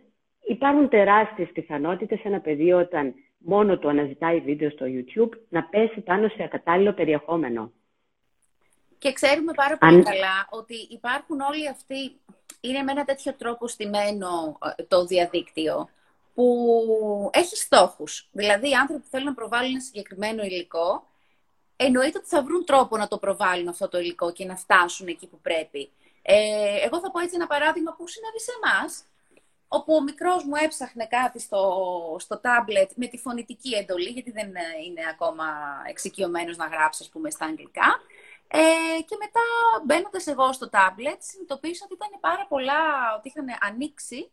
[0.48, 6.28] υπάρχουν τεράστιες πιθανότητες ένα παιδί όταν μόνο του αναζητάει βίντεο στο YouTube να πέσει πάνω
[6.28, 7.72] σε ακατάλληλο περιεχόμενο.
[8.98, 12.20] Και ξέρουμε πάρα πολύ καλά ότι υπάρχουν όλοι αυτοί,
[12.62, 15.90] είναι με ένα τέτοιο τρόπο στημένο ε, το διαδίκτυο,
[16.36, 18.30] που έχει στόχους.
[18.32, 21.08] Δηλαδή, οι άνθρωποι που θέλουν να προβάλλουν ένα συγκεκριμένο υλικό,
[21.76, 25.28] εννοείται ότι θα βρουν τρόπο να το προβάλλουν αυτό το υλικό και να φτάσουν εκεί
[25.28, 25.92] που πρέπει.
[26.22, 26.36] Ε,
[26.86, 29.04] εγώ θα πω έτσι ένα παράδειγμα που συνέβη σε εμάς,
[29.68, 31.62] όπου ο μικρός μου έψαχνε κάτι στο,
[32.20, 34.48] στο τάμπλετ με τη φωνητική εντολή, γιατί δεν
[34.86, 35.46] είναι ακόμα
[35.90, 38.00] εξοικειωμένος να γράψει, ας πούμε, στα αγγλικά.
[38.48, 39.42] Ε, και μετά,
[39.86, 42.82] μπαίνοντας εγώ στο τάμπλετ, συνειδητοποίησα ότι ήταν πάρα πολλά,
[43.18, 44.32] ότι είχαν ανοίξει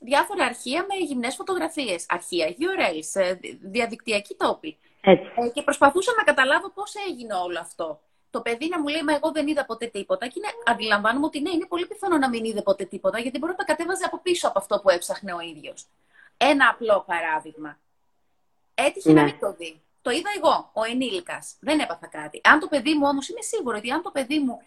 [0.00, 2.06] διάφορα αρχεία με γυμνές φωτογραφίες.
[2.08, 4.78] Αρχεία, URLs, ε, διαδικτυακοί τόποι.
[5.00, 5.14] Ε,
[5.54, 8.00] και προσπαθούσα να καταλάβω πώς έγινε όλο αυτό.
[8.36, 10.26] Το παιδί να μου λέει, Μα εγώ δεν είδα ποτέ τίποτα.
[10.26, 13.52] Και είναι, αντιλαμβάνομαι ότι ναι, είναι πολύ πιθανό να μην είδε ποτέ τίποτα, γιατί μπορεί
[13.52, 15.86] να τα κατέβαζε από πίσω από αυτό που έψαχνε ο ίδιος.
[16.36, 17.78] Ένα απλό παράδειγμα.
[18.74, 19.20] Έτυχε ναι.
[19.20, 19.80] να μην το δει.
[20.02, 21.56] Το είδα εγώ, ο ενήλικας.
[21.60, 22.40] Δεν έπαθα κάτι.
[22.44, 24.58] Αν το παιδί μου όμως, είμαι σίγουρη ότι αν το παιδί μου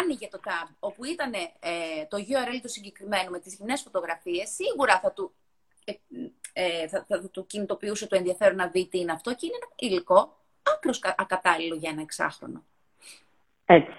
[0.00, 5.00] άνοιγε το tab, όπου ήταν ε, το URL του συγκεκριμένου με τις γυμνές φωτογραφίες, σίγουρα
[5.00, 5.32] θα του,
[5.84, 5.92] ε,
[6.52, 9.68] ε, θα, θα, του κινητοποιούσε το ενδιαφέρον να δει τι είναι αυτό και είναι ένα
[9.76, 10.37] υλικό
[10.74, 12.64] άκρος ακατάλληλο για ένα εξάχρονο.
[13.66, 13.92] Έτσι.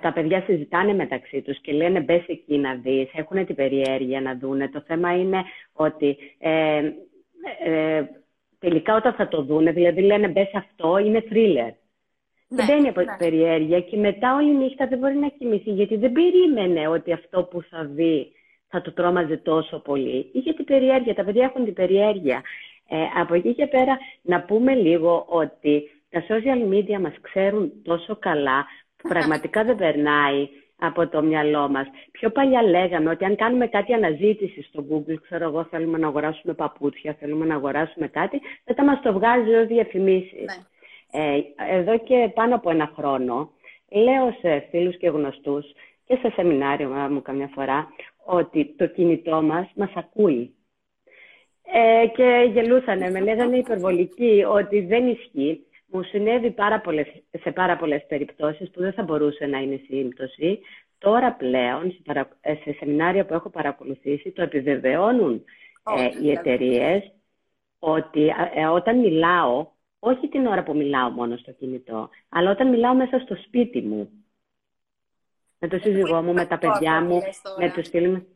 [0.00, 4.36] Τα παιδιά συζητάνε μεταξύ τους και λένε μπες εκεί να δεις, έχουν την περιέργεια να
[4.36, 4.68] δούνε.
[4.68, 6.92] Το θέμα είναι ότι ε,
[7.64, 8.04] ε,
[8.58, 11.72] τελικά όταν θα το δούνε, δηλαδή λένε μπες αυτό, είναι thriller.
[12.48, 13.06] Ναι, μπαίνει από ναι.
[13.06, 17.44] την περιέργεια και μετά όλη νύχτα δεν μπορεί να κοιμηθεί γιατί δεν περίμενε ότι αυτό
[17.44, 18.32] που θα δει
[18.68, 20.30] θα το τρόμαζε τόσο πολύ.
[20.32, 22.42] Είχε την περιέργεια, τα παιδιά έχουν την περιέργεια.
[22.88, 28.16] Ε, από εκεί και πέρα να πούμε λίγο ότι τα social media μας ξέρουν τόσο
[28.16, 28.66] καλά
[28.96, 31.86] που πραγματικά δεν περνάει από το μυαλό μας.
[32.10, 36.54] Πιο παλιά λέγαμε ότι αν κάνουμε κάτι αναζήτηση στο Google, ξέρω εγώ θέλουμε να αγοράσουμε
[36.54, 40.44] παπούτσια, θέλουμε να αγοράσουμε κάτι, δεν θα μας το βγάζει ως διαφημίσεις.
[40.44, 41.24] Ναι.
[41.24, 41.42] Ε,
[41.78, 43.50] εδώ και πάνω από ένα χρόνο
[43.88, 45.72] λέω σε φίλους και γνωστούς
[46.06, 47.88] και σε σεμινάριο μου καμιά φορά
[48.24, 50.54] ότι το κινητό μας μας ακούει.
[51.72, 55.66] Ε, και γελούσανε, με λέγανε υπερβολική ότι δεν ισχύει.
[55.86, 57.06] Μου συνέβη πάρα πολλές,
[57.42, 60.60] σε πάρα πολλές περιπτώσεις που δεν θα μπορούσε να είναι σύμπτωση.
[60.98, 65.44] Τώρα πλέον, σε, παρα, ε, σε σεμινάρια που έχω παρακολουθήσει, το επιβεβαιώνουν
[65.96, 67.12] ε, οι εταιρείες
[67.78, 69.66] ότι ε, όταν μιλάω
[69.98, 74.10] όχι την ώρα που μιλάω μόνο στο κινητό, αλλά όταν μιλάω μέσα στο σπίτι μου.
[75.58, 77.22] Με το σύζυγό μου, με τα παιδιά μου,
[77.58, 78.26] με τους φίλους μου.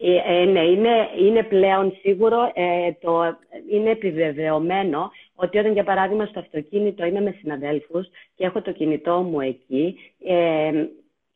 [0.00, 3.38] Ε, ε, ναι, είναι, είναι πλέον σίγουρο, ε, το,
[3.70, 9.22] είναι επιβεβαιωμένο ότι όταν για παράδειγμα στο αυτοκίνητο είμαι με συναδέλφους και έχω το κινητό
[9.22, 10.86] μου εκεί, ε,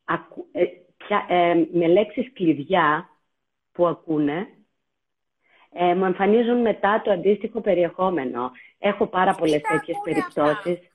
[0.03, 0.45] ακου,
[1.71, 3.09] με λέξεις κλειδιά
[3.71, 4.47] που ακούνε,
[5.73, 8.51] ε, μου εμφανίζουν μετά το αντίστοιχο περιεχόμενο.
[8.79, 10.79] Έχω πάρα πολλές τέτοιες περιπτώσεις.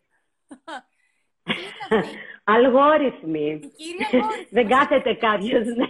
[2.45, 3.61] Αλγόριθμοι.
[4.51, 5.65] Δεν κάθεται κάποιος.
[5.67, 5.87] Ναι.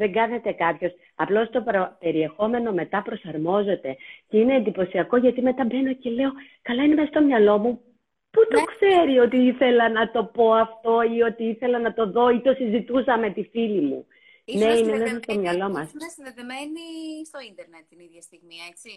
[0.00, 0.92] Δεν κάθεται κάποιος.
[1.14, 1.64] Απλώς το
[1.98, 3.96] περιεχόμενο μετά προσαρμόζεται.
[4.28, 6.30] Και είναι εντυπωσιακό γιατί μετά μπαίνω και λέω,
[6.62, 7.80] καλά είναι μέσα στο μυαλό μου.
[8.30, 8.64] Πού το ναι.
[8.72, 12.52] ξέρει ότι ήθελα να το πω αυτό ή ότι ήθελα να το δω ή το
[12.52, 14.06] συζητούσα με τη φίλη μου;
[14.44, 15.92] Ναι, είναι μέσα στο μυαλό μας.
[15.92, 16.84] Είναι συνδεδεμένοι
[17.24, 18.90] στο ίντερνετ την ίδια στιγμή, έτσι;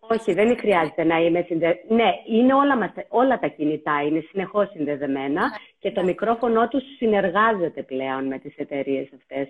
[0.00, 1.84] Όχι, δεν χρειάζεται να είμαι συνδεδεμένη.
[1.88, 6.06] Ναι, είναι όλα, μας, όλα τα κινητά είναι συνεχώς συνδεδεμένα ναι, και το ναι.
[6.06, 9.48] μικρόφωνο τους συνεργάζεται πλέον με τις εταιρείες αυτές.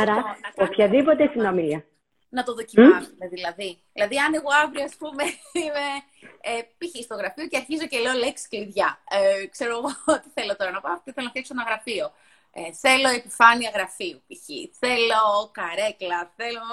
[0.00, 0.16] Άρα,
[0.56, 1.84] το, οποιαδήποτε συνομιλία.
[2.28, 3.78] Να το δοκιμάσουμε δηλαδή.
[3.92, 5.24] Δηλαδή, αν εγώ αύριο, ας πούμε,
[5.62, 5.86] είμαι
[6.40, 7.02] ε, π.χ.
[7.02, 8.98] στο γραφείο και αρχίζω και λέω λέξη κλειδιά.
[9.10, 9.90] Ε, ξέρω εγώ
[10.22, 12.06] τι θέλω τώρα να πάω, θέλω να φτιάξω ένα γραφείο.
[12.52, 14.46] Ε, θέλω επιφάνεια γραφείου, π.χ.
[14.82, 15.22] Θέλω
[15.58, 16.68] καρέκλα, θέλω...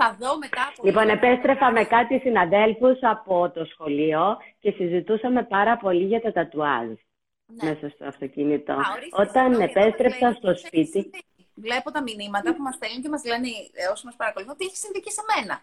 [0.00, 0.86] Θα δω μετά από...
[0.86, 6.86] Λοιπόν, επέστρεφα με κάτι συναδέλφους από το σχολείο και συζητούσαμε πάρα πολύ για τα τατουάζ
[6.86, 7.68] ναι.
[7.68, 8.72] μέσα στο αυτοκίνητο.
[8.72, 11.10] Α, Όταν επέστρεψα στο σπίτι...
[11.54, 14.78] Βλέπω τα μηνύματα που μας στέλνουν και μας λένε ε, όσοι μας παρακολουθούν ότι έχεις
[14.78, 15.60] συμβεί και σε μένα.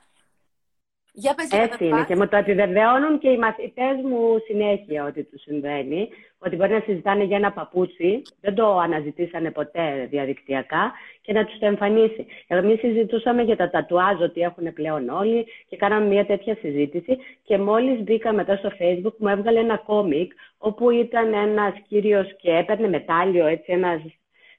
[1.13, 5.41] Για πες Έτσι είναι και μου το επιβεβαιώνουν και οι μαθητές μου συνέχεια ότι τους
[5.41, 6.09] συμβαίνει.
[6.45, 11.59] Ότι μπορεί να συζητάνε για ένα παπούτσι, δεν το αναζητήσανε ποτέ διαδικτυακά και να τους
[11.59, 12.25] το εμφανίσει.
[12.47, 17.57] Εμείς συζητούσαμε για τα τατουάζ ότι έχουν πλέον όλοι και κάναμε μια τέτοια συζήτηση και
[17.57, 22.87] μόλις μπήκα μετά στο facebook μου έβγαλε ένα κόμικ όπου ήταν ένας κύριος και έπαιρνε
[22.87, 24.01] μετάλλιο έτσι ένας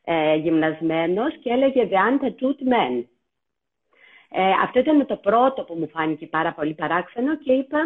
[0.04, 3.04] ε, γυμνασμένος και έλεγε The Untattooed Men.
[4.30, 7.78] Ε, αυτό ήταν το πρώτο που μου φάνηκε πάρα πολύ παράξενο και είπα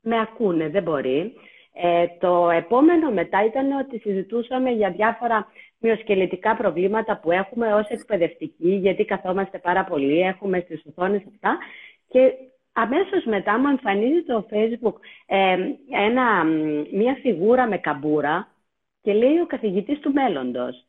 [0.00, 1.34] με ακούνε, δεν μπορεί.
[1.72, 5.46] Ε, το επόμενο μετά ήταν ότι συζητούσαμε για διάφορα
[5.78, 11.58] μειοσκελετικά προβλήματα που έχουμε ως εκπαιδευτικοί, γιατί καθόμαστε πάρα πολύ, έχουμε στις οθόνες αυτά.
[12.08, 12.32] Και
[12.72, 14.94] αμέσως μετά μου εμφανίζει το Facebook
[15.26, 15.56] ε,
[15.90, 16.44] ένα,
[16.92, 18.48] μια φιγούρα με καμπούρα,
[19.02, 20.84] και λέει ο καθηγητής του μέλλοντος.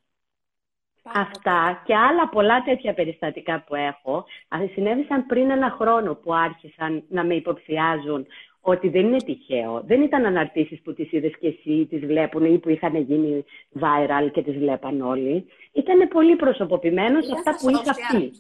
[1.04, 4.26] Αυτά και άλλα πολλά τέτοια περιστατικά που έχω
[4.74, 8.28] συνέβησαν πριν ένα χρόνο που άρχισαν να με υποψιάζουν
[8.62, 9.84] ότι δεν είναι τυχαίο.
[9.86, 13.46] Δεν ήταν αναρτήσεις που τις είδες και εσύ, τις βλέπουν ή που είχαν γίνει
[13.80, 15.46] viral και τις βλέπαν όλοι.
[15.72, 18.32] Ήταν πολύ προσωποποιημένος σε αυτά που είχα αυτή.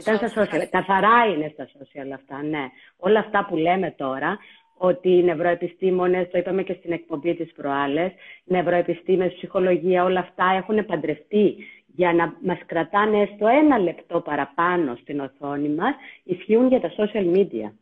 [0.00, 0.68] Ήταν στα social.
[0.70, 2.68] Καθαρά είναι στα social αυτά, ναι.
[2.96, 4.38] Όλα αυτά που λέμε τώρα,
[4.76, 8.12] ότι οι νευροεπιστήμονες, το είπαμε και στην εκπομπή της προάλλες,
[8.44, 15.20] νευροεπιστήμες, ψυχολογία, όλα αυτά έχουν παντρευτεί για να μας κρατάνε έστω ένα λεπτό παραπάνω στην
[15.20, 15.94] οθόνη μας,
[16.24, 17.72] ισχύουν για τα social media.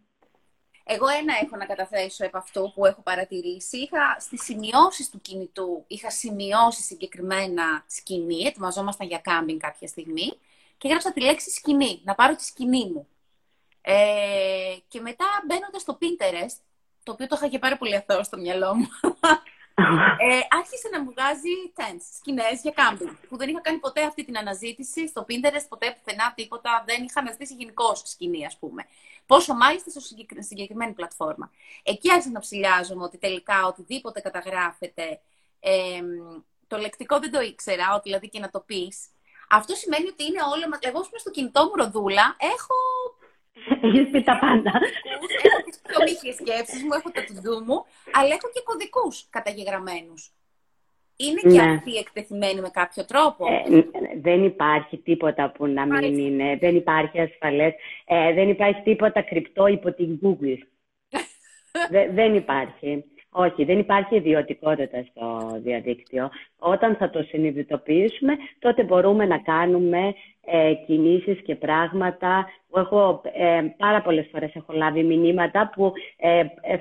[0.84, 3.78] Εγώ ένα έχω να καταθέσω από αυτό που έχω παρατηρήσει.
[3.78, 10.38] Είχα στις σημειώσεις του κινητού, είχα σημειώσει συγκεκριμένα σκηνή, ετοιμαζόμασταν για κάμπινγκ κάποια στιγμή
[10.78, 13.06] και έγραψα τη λέξη σκηνή, να πάρω τη σκηνή μου.
[13.80, 16.56] Ε, και μετά μπαίνοντας στο Pinterest,
[17.02, 18.88] το οποίο το είχα και πάρα πολύ αθώο στο μυαλό μου,
[20.18, 24.24] ε, άρχισε να μου βγάζει tents, σκηνές για κάμπινγκ, που δεν είχα κάνει ποτέ αυτή
[24.24, 28.86] την αναζήτηση στο Pinterest, ποτέ πουθενά τίποτα, δεν είχα αναζητήσει γενικώς σκηνή, ας πούμε.
[29.26, 30.00] Πόσο μάλιστα στο
[30.38, 31.50] συγκεκριμένη πλατφόρμα.
[31.82, 35.20] Εκεί άρχισα να ψηλιάζομαι ότι τελικά οτιδήποτε καταγράφεται,
[35.60, 36.00] ε,
[36.66, 39.06] το λεκτικό δεν το ήξερα, ότι δηλαδή και να το πεις.
[39.50, 40.78] Αυτό σημαίνει ότι είναι όλο.
[40.80, 42.74] Εγώ, πούμε, στο κινητό μου ροδούλα έχω
[43.82, 44.72] έχεις πει τα πάντα.
[45.42, 50.32] Έχω τις πιο σκέψεις μου, έχω τα τουντού μου, αλλά έχω και κωδικούς καταγεγραμμένους.
[51.16, 51.72] Είναι και ναι.
[51.72, 53.62] αυτοί εκτεθειμένοι με κάποιο τρόπο; Ε,
[54.20, 56.56] δεν υπάρχει τίποτα που να μην είναι.
[56.56, 57.72] Δεν υπάρχει ασφαλές.
[58.06, 60.58] Ε, δεν υπάρχει τίποτα κρυπτό υπό την Google.
[62.18, 63.04] δεν υπάρχει.
[63.34, 66.30] Όχι, δεν υπάρχει ιδιωτικότητα στο διαδίκτυο.
[66.58, 70.14] Όταν θα το συνειδητοποιήσουμε, τότε μπορούμε να κάνουμε
[70.44, 72.48] ε, κινήσεις και πράγματα.
[72.76, 75.92] Έχω, ε, πάρα πολλές φορές έχω λάβει μηνύματα που...
[76.16, 76.76] Ε, ε,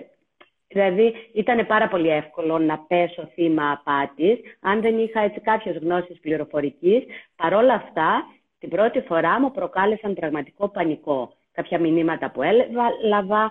[0.67, 6.19] δηλαδή, ήταν πάρα πολύ εύκολο να πέσω θύμα απάτης, αν δεν είχα έτσι κάποιες γνώσεις
[6.19, 7.03] πληροφορικής.
[7.35, 8.25] Παρ' όλα αυτά,
[8.59, 11.33] την πρώτη φορά μου προκάλεσαν πραγματικό πανικό.
[11.51, 13.49] Κάποια μηνύματα που έλαβα, ε,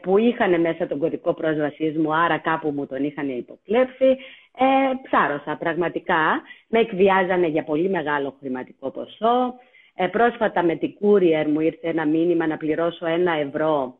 [0.00, 4.16] που είχαν μέσα τον κωδικό πρόσβασής μου, άρα κάπου μου τον είχαν υποκλέψει.
[4.56, 6.42] Ε, ψάρωσα πραγματικά.
[6.68, 9.54] Με εκβιάζανε για πολύ μεγάλο χρηματικό ποσό.
[9.94, 13.98] Ε, πρόσφατα με την courier μου ήρθε ένα μήνυμα να πληρώσω ένα ευρώ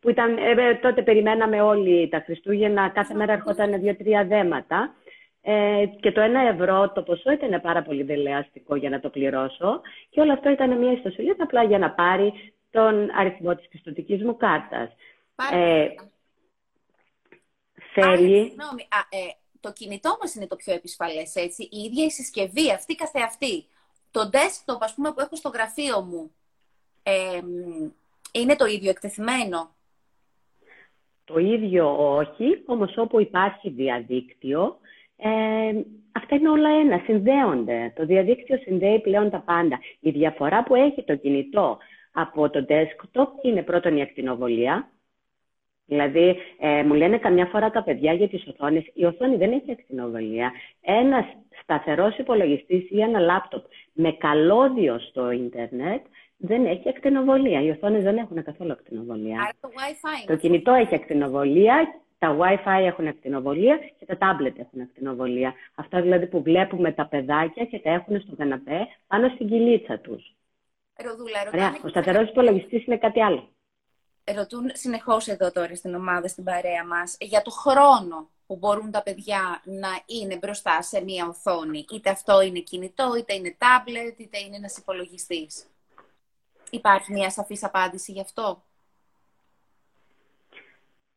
[0.00, 4.94] που ήταν, ε, τότε περιμέναμε όλοι τα Χριστούγεννα, κάθε μέρα ερχόταν δύο-τρία δέματα.
[5.42, 9.80] Ε, και το ένα ευρώ το ποσό ήταν πάρα πολύ δελεαστικό για να το πληρώσω
[10.10, 12.32] και όλο αυτό ήταν μια ιστοσελίδα απλά για να πάρει
[12.70, 14.90] τον αριθμό της πιστοτικής μου κάρτας.
[15.52, 15.88] Ε,
[17.92, 18.42] θέλει...
[18.48, 19.18] συγγνώμη, ε,
[19.60, 21.62] το κινητό μας είναι το πιο επισφαλές, έτσι.
[21.62, 23.66] Η ίδια η συσκευή, αυτή καθεαυτή.
[24.10, 26.30] Το desktop, ας πούμε, που έχω στο γραφείο μου,
[27.02, 27.40] ε,
[28.32, 29.74] είναι το ίδιο εκτεθειμένο;
[31.24, 34.78] Το ίδιο όχι, όμως όπου υπάρχει διαδίκτυο,
[35.16, 35.28] ε,
[36.12, 37.92] αυτά είναι όλα ένα, συνδέονται.
[37.96, 39.78] Το διαδίκτυο συνδέει πλέον τα πάντα.
[40.00, 41.78] Η διαφορά που έχει το κινητό
[42.12, 44.88] από το desktop είναι πρώτον η ακτινοβολία.
[45.84, 49.70] Δηλαδή, ε, μου λένε καμιά φορά τα παιδιά για τις οθόνες, η οθόνη δεν έχει
[49.70, 50.52] ακτινοβολία.
[50.80, 51.24] Ένας
[51.62, 56.00] σταθερός υπολογιστής ή ένα λάπτοπ με καλώδιο στο ίντερνετ
[56.36, 57.62] δεν έχει ακτινοβολία.
[57.62, 59.40] Οι οθόνες δεν έχουν καθόλου ακτινοβολία.
[59.40, 60.26] Άρα το Wi-Fi.
[60.26, 65.54] Το κινητό έχει ακτινοβολία, τα Wi-Fi έχουν ακτινοβολία και τα tablet έχουν ακτινοβολία.
[65.74, 70.34] Αυτά δηλαδή που βλέπουμε τα παιδάκια και τα έχουν στο καναπέ πάνω στην κυλίτσα τους.
[71.04, 71.78] Ροδούλα, Ωραία.
[71.84, 73.48] Ο σταθερός υπολογιστής είναι κάτι άλλο.
[74.36, 79.02] Ρωτούν συνεχώς εδώ τώρα στην ομάδα, στην παρέα μας, για το χρόνο που μπορούν τα
[79.02, 81.84] παιδιά να είναι μπροστά σε μία οθόνη.
[81.92, 85.66] Είτε αυτό είναι κινητό, είτε είναι τάμπλετ, είτε είναι ένας υπολογιστής.
[86.70, 88.62] Υπάρχει μία σαφής απάντηση γι' αυτό;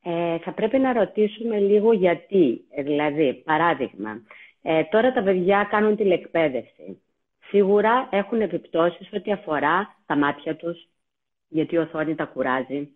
[0.05, 2.65] Ε, θα πρέπει να ρωτήσουμε λίγο γιατί.
[2.69, 4.21] Ε, δηλαδή, παράδειγμα,
[4.61, 7.01] ε, τώρα τα παιδιά κάνουν τηλεκπαίδευση
[7.53, 10.87] σίγουρα έχουν επιπτώσεις ό,τι αφορά τα μάτια τους,
[11.47, 12.89] γιατί η οθόνη τα κουράζει.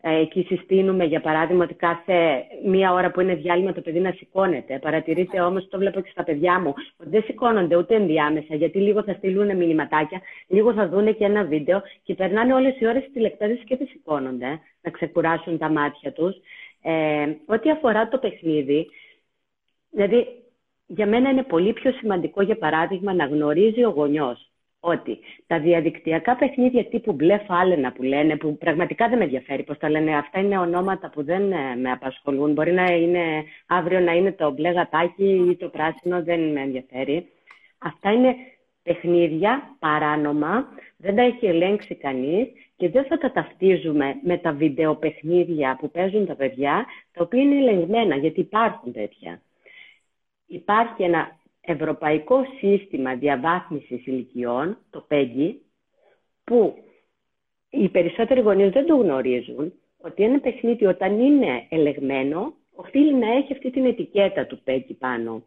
[0.00, 4.12] Ε, εκεί συστήνουμε, για παράδειγμα, ότι κάθε μία ώρα που είναι διάλειμμα το παιδί να
[4.12, 4.78] σηκώνεται.
[4.78, 9.02] Παρατηρείτε όμως, το βλέπω και στα παιδιά μου, ότι δεν σηκώνονται ούτε ενδιάμεσα, γιατί λίγο
[9.02, 13.12] θα στείλουν μηνυματάκια, λίγο θα δούνε και ένα βίντεο και περνάνε όλες οι ώρες στη
[13.12, 16.36] τηλεκτάζηση και δεν σηκώνονται να ξεκουράσουν τα μάτια τους.
[16.82, 18.86] Ε, ό,τι αφορά το παιχνίδι,
[19.90, 20.45] δηλαδή
[20.86, 26.36] για μένα είναι πολύ πιο σημαντικό, για παράδειγμα, να γνωρίζει ο γονιός ότι τα διαδικτυακά
[26.36, 30.40] παιχνίδια τύπου μπλε φάλαινα που λένε, που πραγματικά δεν με ενδιαφέρει πώς τα λένε, αυτά
[30.40, 32.52] είναι ονόματα που δεν ε, με απασχολούν.
[32.52, 37.26] Μπορεί να είναι αύριο να είναι το μπλε γατάκι ή το πράσινο, δεν με ενδιαφέρει.
[37.78, 38.34] Αυτά είναι
[38.82, 45.76] παιχνίδια παράνομα, δεν τα έχει ελέγξει κανείς και δεν θα τα ταυτίζουμε με τα βιντεοπαιχνίδια
[45.80, 49.40] που παίζουν τα παιδιά, τα οποία είναι ελεγμένα, γιατί υπάρχουν τέτοια.
[50.46, 55.54] Υπάρχει ένα ευρωπαϊκό σύστημα διαβάθμισης ηλικιών, το PEGI,
[56.44, 56.74] που
[57.70, 63.52] οι περισσότεροι γονείς δεν το γνωρίζουν, ότι ένα παιχνίδι όταν είναι ελεγμένο, οφείλει να έχει
[63.52, 65.42] αυτή την ετικέτα του PEGI πάνω.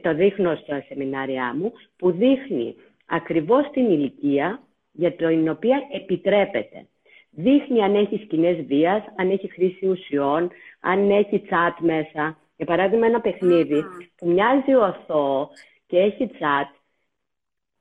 [0.00, 2.74] Το δείχνω στα σεμινάρια μου, που δείχνει
[3.06, 6.86] ακριβώς την ηλικία για την οποία επιτρέπεται.
[7.30, 12.38] Δείχνει αν έχει σκηνές βίας, αν έχει χρήση ουσιών, αν έχει τσάτ μέσα.
[12.60, 13.84] Για παράδειγμα, ένα παιχνίδι
[14.16, 15.50] που μοιάζει οθό
[15.86, 16.68] και έχει τσάτ,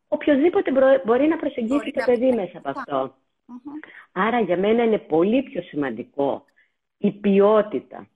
[0.07, 0.71] οποιοδήποτε
[1.05, 3.15] μπορεί να προσεγγίσει το παιδί μέσα από αυτό.
[4.11, 6.45] Άρα για μένα είναι πολύ πιο σημαντικό
[6.97, 8.07] η ποιότητα.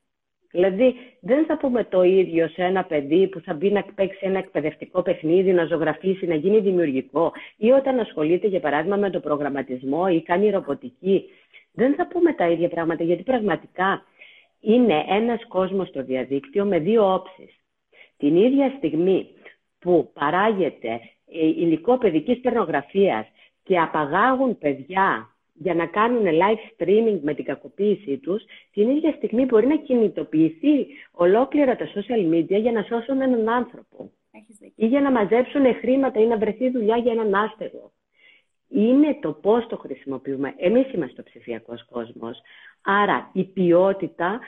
[0.51, 4.37] Δηλαδή δεν θα πούμε το ίδιο σε ένα παιδί που θα μπει να παίξει ένα
[4.37, 10.05] εκπαιδευτικό παιχνίδι, να ζωγραφίσει, να γίνει δημιουργικό ή όταν ασχολείται για παράδειγμα με το προγραμματισμό
[10.09, 11.29] ή κάνει ρομποτική.
[11.71, 14.03] Δεν θα πούμε τα ίδια πράγματα γιατί πραγματικά
[14.63, 17.59] είναι ένας κόσμος στο διαδίκτυο με δύο όψεις.
[18.17, 19.27] Την ίδια στιγμή
[19.79, 20.89] που παράγεται
[21.31, 23.27] ε, υλικό παιδικής περνογραφίας
[23.63, 29.45] και απαγάγουν παιδιά για να κάνουν live streaming με την κακοποίησή τους, την ίδια στιγμή
[29.45, 34.11] μπορεί να κινητοποιηθεί ολόκληρα τα social media για να σώσουν έναν άνθρωπο.
[34.75, 37.91] Ή για να μαζέψουν χρήματα ή να βρεθεί δουλειά για έναν άστεγο.
[38.73, 40.53] Είναι το πώς το χρησιμοποιούμε.
[40.57, 42.41] Εμείς είμαστε ο ψηφιακός κόσμος.
[42.83, 44.39] Άρα η ποιότητα,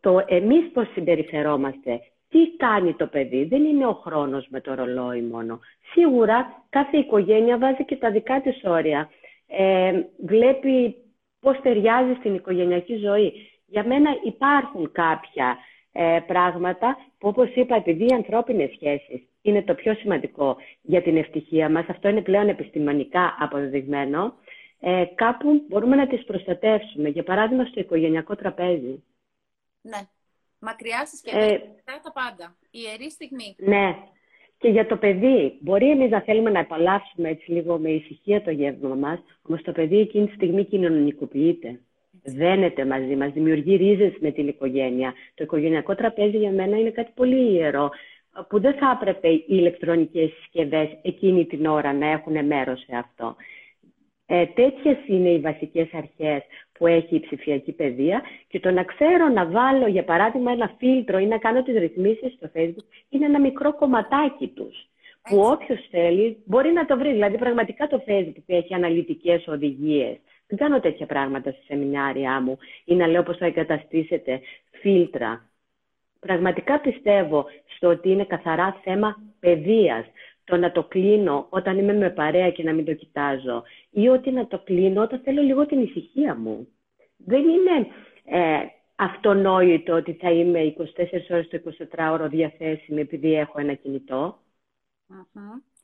[0.00, 5.22] το εμείς πώς συμπεριφερόμαστε, τι κάνει το παιδί, δεν είναι ο χρόνος με το ρολόι
[5.22, 5.60] μόνο.
[5.92, 9.10] Σίγουρα κάθε οικογένεια βάζει και τα δικά της όρια
[9.46, 10.96] ε, βλέπει
[11.40, 13.32] πώς ταιριάζει στην οικογενειακή ζωή.
[13.66, 15.58] Για μένα υπάρχουν κάποια
[15.92, 21.16] ε, πράγματα που όπως είπα επειδή οι ανθρώπινες σχέσεις είναι το πιο σημαντικό για την
[21.16, 24.34] ευτυχία μας, αυτό είναι πλέον επιστημονικά αποδεδειγμένο,
[24.80, 27.08] ε, κάπου μπορούμε να τις προστατεύσουμε.
[27.08, 29.02] Για παράδειγμα στο οικογενειακό τραπέζι.
[29.80, 30.00] Ναι.
[30.58, 32.56] Μακριά συσκευές, ε, τα πάντα.
[32.70, 33.56] Η ιερή στιγμή.
[33.58, 33.96] Ναι.
[34.58, 38.50] Και για το παιδί, μπορεί εμείς να θέλουμε να απαλλάψουμε έτσι λίγο με ησυχία το
[38.50, 41.80] γεύμα μας, όμως το παιδί εκείνη τη στιγμή κοινωνικοποιείται.
[42.24, 45.14] Δένεται μαζί μας, δημιουργεί ρίζες με την οικογένεια.
[45.34, 47.90] Το οικογενειακό τραπέζι για μένα είναι κάτι πολύ ιερό,
[48.48, 53.36] που δεν θα έπρεπε οι ηλεκτρονικές συσκευές εκείνη την ώρα να έχουν μέρος σε αυτό.
[54.26, 56.42] Ε, τέτοιες είναι οι βασικές αρχές
[56.72, 61.18] που έχει η ψηφιακή παιδεία και το να ξέρω να βάλω για παράδειγμα ένα φίλτρο
[61.18, 64.86] ή να κάνω τις ρυθμίσεις στο facebook είναι ένα μικρό κομματάκι τους
[65.22, 67.12] που όποιος θέλει μπορεί να το βρει.
[67.12, 70.16] Δηλαδή πραγματικά το facebook έχει αναλυτικές οδηγίες.
[70.52, 74.40] Δεν κάνω τέτοια πράγματα στη σεμινάρια μου ή να λέω πώς θα εγκαταστήσετε
[74.70, 75.50] φίλτρα.
[76.20, 77.46] Πραγματικά πιστεύω
[77.76, 80.06] στο ότι είναι καθαρά θέμα παιδείας
[80.44, 84.30] το να το κλείνω όταν είμαι με παρέα και να μην το κοιτάζω ή ότι
[84.30, 86.68] να το κλείνω όταν θέλω λίγο την ησυχία μου.
[87.16, 87.86] Δεν είναι
[88.24, 88.58] ε,
[88.96, 90.84] αυτονόητο ότι θα είμαι 24
[91.30, 91.60] ώρες το
[91.96, 93.74] 24ωρο διαθέσιμη επειδή έχω ένα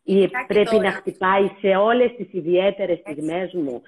[0.03, 3.83] Ή πρέπει να χτυπάει σε όλες τις ιδιαίτερες στιγμές μου.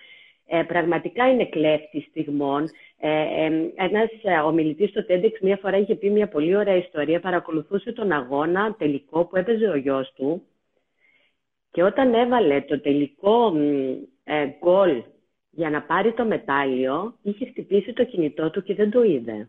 [0.53, 2.65] Ε, πραγματικά είναι κλέφτης στιγμών.
[2.99, 7.21] Ε, ε, ένας ε, ομιλητής στο TEDx μία φορά είχε πει μια πολύ ωραία ιστορία.
[7.21, 10.43] Παρακολουθούσε τον αγώνα τελικό που έπαιζε ο γιος του
[11.71, 13.53] και όταν έβαλε το τελικό
[14.25, 15.03] ε, γκολ
[15.51, 19.49] για να πάρει το μετάλλιο, είχε χτυπήσει το κινητό του και δεν το ειδε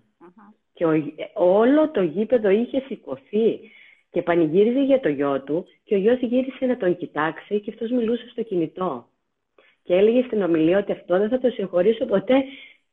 [0.73, 0.85] Και
[1.33, 3.59] όλο το γήπεδο είχε σηκωθεί
[4.09, 7.91] και πανηγύριζε για το γιο του και ο γιος γύρισε να τον κοιτάξει και αυτός
[7.91, 9.10] μιλούσε στο κινητό.
[9.91, 12.43] Και έλεγε στην ομιλία ότι αυτό δεν θα το συγχωρήσω ποτέ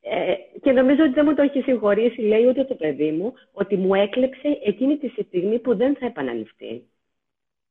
[0.00, 3.76] ε, και νομίζω ότι δεν μου το έχει συγχωρήσει, λέει ούτε το παιδί μου, ότι
[3.76, 6.82] μου έκλεψε εκείνη τη στιγμή που δεν θα επαναληφθεί.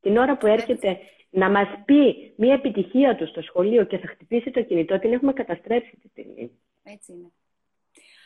[0.01, 0.97] Την ώρα που έρχεται
[1.30, 5.34] να μας πει μια επιτυχία του στο σχολείο και θα χτυπήσει το κινητό, την έχουμε
[5.34, 6.51] καταστρέψει τη στιγμή.
[6.84, 7.32] Έτσι είναι.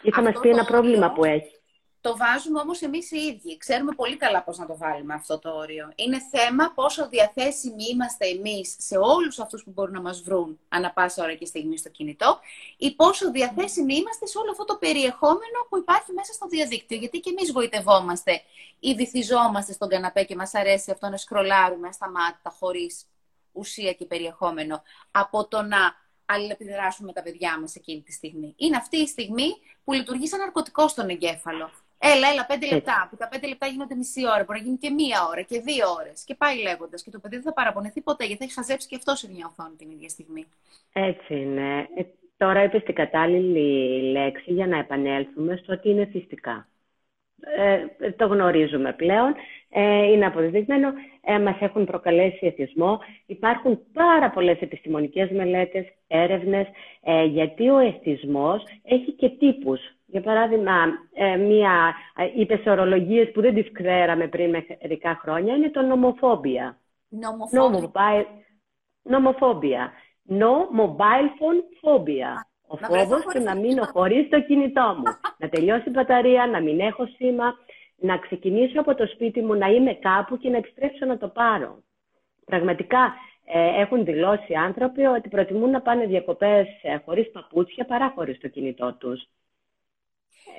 [0.04, 1.61] Ή θα μας πει ένα πρόβλημα που έχει.
[2.02, 3.58] Το βάζουμε όμως εμείς οι ίδιοι.
[3.58, 5.92] Ξέρουμε πολύ καλά πώς να το βάλουμε αυτό το όριο.
[5.96, 10.92] Είναι θέμα πόσο διαθέσιμοι είμαστε εμείς σε όλους αυτούς που μπορούν να μας βρουν ανά
[10.92, 12.40] πάσα ώρα και στιγμή στο κινητό
[12.78, 16.98] ή πόσο διαθέσιμοι είμαστε σε όλο αυτό το περιεχόμενο που υπάρχει μέσα στο διαδίκτυο.
[16.98, 18.42] Γιατί και εμείς γοητευόμαστε
[18.80, 23.06] ή βυθιζόμαστε στον καναπέ και μας αρέσει αυτό να σκρολάρουμε ασταμάτητα χωρίς
[23.52, 25.96] ουσία και περιεχόμενο από το να
[26.26, 28.54] αλληλεπιδράσουμε με τα παιδιά μας εκείνη τη στιγμή.
[28.58, 29.50] Είναι αυτή η στιγμή
[29.84, 31.70] που λειτουργεί σαν ναρκωτικό στον εγκέφαλο.
[32.04, 33.08] Έλα, έλα, πέντε λεπτά.
[33.10, 34.44] Που τα πέντε λεπτά γίνονται μισή ώρα.
[34.44, 36.24] Μπορεί να γίνει και μία ώρα και δύο ώρες.
[36.24, 37.04] Και πάει λέγοντας.
[37.04, 39.46] Και το παιδί δεν θα παραπονεθεί ποτέ γιατί θα έχει χαζέψει και αυτό σε μια
[39.52, 40.46] οθόνη την ίδια στιγμή.
[40.94, 41.90] Έτσι είναι.
[41.96, 42.04] Ε,
[42.38, 46.68] τώρα είπες την κατάλληλη λέξη για να επανέλθουμε στο ότι είναι φυσικά.
[47.58, 49.36] Ε, το γνωρίζουμε πλέον
[49.70, 53.00] ε, είναι αποδεδειγμένο, ε, μας έχουν προκαλέσει εθισμό.
[53.26, 56.68] Υπάρχουν πάρα πολλές επιστημονικές μελέτες, έρευνες,
[57.02, 59.80] ε, γιατί ο εθισμός έχει και τύπους.
[60.06, 60.74] Για παράδειγμα,
[61.14, 66.78] ε, μία, ε, είπες ορολογίες που δεν τις ξέραμε πριν μερικά χρόνια, είναι το νομοφόμπια.
[67.10, 68.26] Νομοφόμπια.
[69.04, 69.92] Νομοφόμπια.
[70.30, 72.51] No mobile phone phobia.
[72.74, 75.04] Ο φόβος του να μείνω χωρίς το κινητό μου.
[75.38, 77.54] να τελειώσει η μπαταρία, να μην έχω σήμα,
[77.96, 81.84] να ξεκινήσω από το σπίτι μου, να είμαι κάπου και να επιστρέψω να το πάρω.
[82.46, 83.14] Πραγματικά
[83.46, 88.48] ε, έχουν δηλώσει άνθρωποι ότι προτιμούν να πάνε διακοπές ε, χωρίς παπούτσια παρά χωρίς το
[88.48, 89.30] κινητό τους.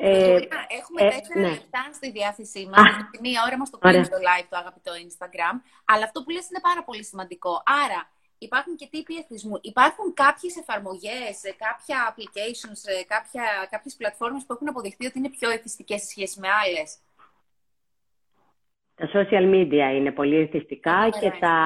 [0.00, 0.38] Ε,
[0.78, 1.48] έχουμε ε, τέσσερα ναι.
[1.48, 2.82] λεπτά στη διάθεσή μας.
[3.10, 5.54] Τη μία ώρα μας το κλείνει το live το αγαπητό Instagram.
[5.84, 7.62] Αλλά αυτό που λες είναι πάρα πολύ σημαντικό.
[7.84, 8.00] Άρα,
[8.49, 9.59] υπάρχουν και τύποι εθισμού.
[9.62, 11.34] Υπάρχουν κάποιες εφαρμογές,
[11.64, 16.49] κάποια applications, κάποια, κάποιες πλατφόρμες που έχουν αποδειχθεί ότι είναι πιο εθιστικές σε σχέση με
[16.62, 16.99] άλλες.
[18.95, 21.57] Τα social media είναι πολύ εθιστικά και τα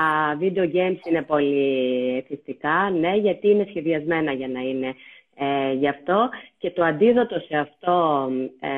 [0.41, 4.95] video games είναι πολύ εθιστικά, ναι, γιατί είναι σχεδιασμένα για να είναι
[5.35, 6.29] ε, γι' αυτό.
[6.59, 8.29] Και το αντίδοτο σε αυτό,
[8.61, 8.69] ε,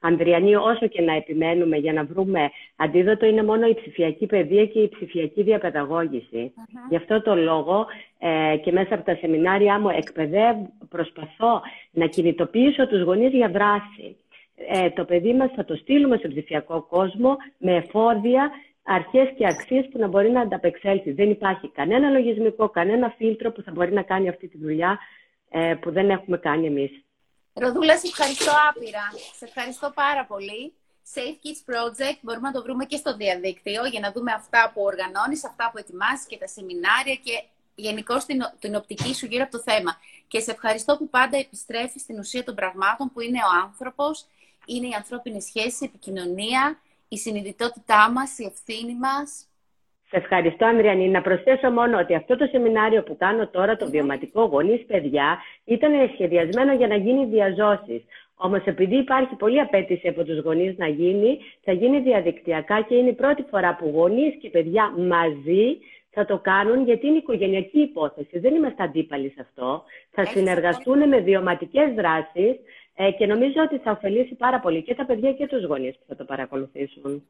[0.00, 4.80] Ανδριανή, όσο και να επιμένουμε για να βρούμε αντίδοτο, είναι μόνο η ψηφιακή παιδεία και
[4.80, 6.52] η ψηφιακή διαπαιδαγώγηση.
[6.88, 7.86] Γι' αυτό το λόγο
[8.18, 14.16] ε, και μέσα από τα σεμινάρια μου εκπαιδεύω, προσπαθώ να κινητοποιήσω τους γονείς για δράση
[14.66, 18.50] ε, το παιδί μας θα το στείλουμε στον ψηφιακό κόσμο με εφόδια,
[18.82, 21.12] αρχές και αξίες που να μπορεί να ανταπεξέλθει.
[21.12, 24.98] Δεν υπάρχει κανένα λογισμικό, κανένα φίλτρο που θα μπορεί να κάνει αυτή τη δουλειά
[25.50, 26.90] ε, που δεν έχουμε κάνει εμείς.
[27.60, 29.12] Ροδούλα, σε ευχαριστώ άπειρα.
[29.36, 30.72] Σε ευχαριστώ πάρα πολύ.
[31.14, 34.82] Safe Kids Project μπορούμε να το βρούμε και στο διαδίκτυο για να δούμε αυτά που
[34.82, 37.44] οργανώνεις, αυτά που ετοιμάσεις και τα σεμινάρια και
[37.74, 39.96] γενικώ την, την οπτική σου γύρω από το θέμα.
[40.28, 44.26] Και σε ευχαριστώ που πάντα επιστρέφεις στην ουσία των πραγμάτων που είναι ο άνθρωπος
[44.66, 49.46] είναι η ανθρώπινη σχέση, η επικοινωνία, η συνειδητότητά μας, η ευθύνη μας.
[50.10, 51.08] Σε ευχαριστώ, Ανδριανή.
[51.08, 55.92] Να προσθέσω μόνο ότι αυτό το σεμινάριο που κάνω τώρα, το βιωματικό γονείς παιδιά, ήταν
[56.12, 58.02] σχεδιασμένο για να γίνει διαζώσεις.
[58.34, 63.08] Όμως επειδή υπάρχει πολλή απέτηση από τους γονείς να γίνει, θα γίνει διαδικτυακά και είναι
[63.08, 65.78] η πρώτη φορά που γονείς και παιδιά μαζί
[66.10, 68.38] θα το κάνουν γιατί είναι οικογενειακή υπόθεση.
[68.38, 69.82] Δεν είμαστε αντίπαλοι σε αυτό.
[70.10, 72.56] Θα συνεργαστούν με βιωματικές δράσεις
[72.94, 76.04] ε, και νομίζω ότι θα ωφελήσει πάρα πολύ και τα παιδιά και τους γονείς που
[76.08, 77.22] θα το παρακολουθήσουν.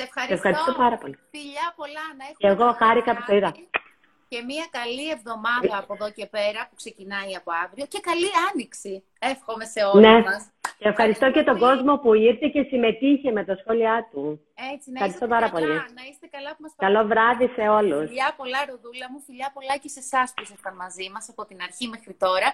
[0.00, 0.34] Σε ευχαριστώ.
[0.34, 1.16] ευχαριστώ πάρα πολύ.
[1.34, 2.40] Φιλιά πολλά να έχουμε.
[2.42, 3.50] Και εγώ χάρηκα που το είδα.
[4.32, 8.92] Και μια καλή εβδομάδα από εδώ και πέρα που ξεκινάει από αύριο και καλή άνοιξη.
[9.32, 10.18] Εύχομαι σε όλους ναι.
[10.28, 10.42] μας.
[10.80, 14.22] Και ευχαριστώ και τον κόσμο που ήρθε και συμμετείχε με τα σχόλιά του.
[14.72, 15.76] Έτσι, να ευχαριστώ πάρα καλά, πολύ.
[15.98, 18.04] Να είστε καλά που μας Καλό βράδυ σε όλους.
[18.08, 19.20] Φιλιά πολλά, Ροδούλα μου.
[19.26, 22.48] Φιλιά πολλά και σε εσάς που ήσασταν μαζί μας από την αρχή μέχρι τώρα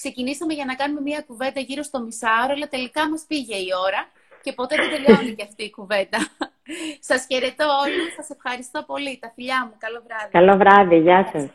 [0.00, 4.00] ξεκινήσαμε για να κάνουμε μια κουβέντα γύρω στο μισάωρο, αλλά τελικά μας πήγε η ώρα
[4.42, 6.18] και ποτέ δεν τελειώνει και αυτή η κουβέντα.
[7.00, 9.18] Σας χαιρετώ όλους, σας ευχαριστώ πολύ.
[9.20, 10.30] Τα φιλιά μου, καλό βράδυ.
[10.30, 11.48] Καλό βράδυ, γεια σας.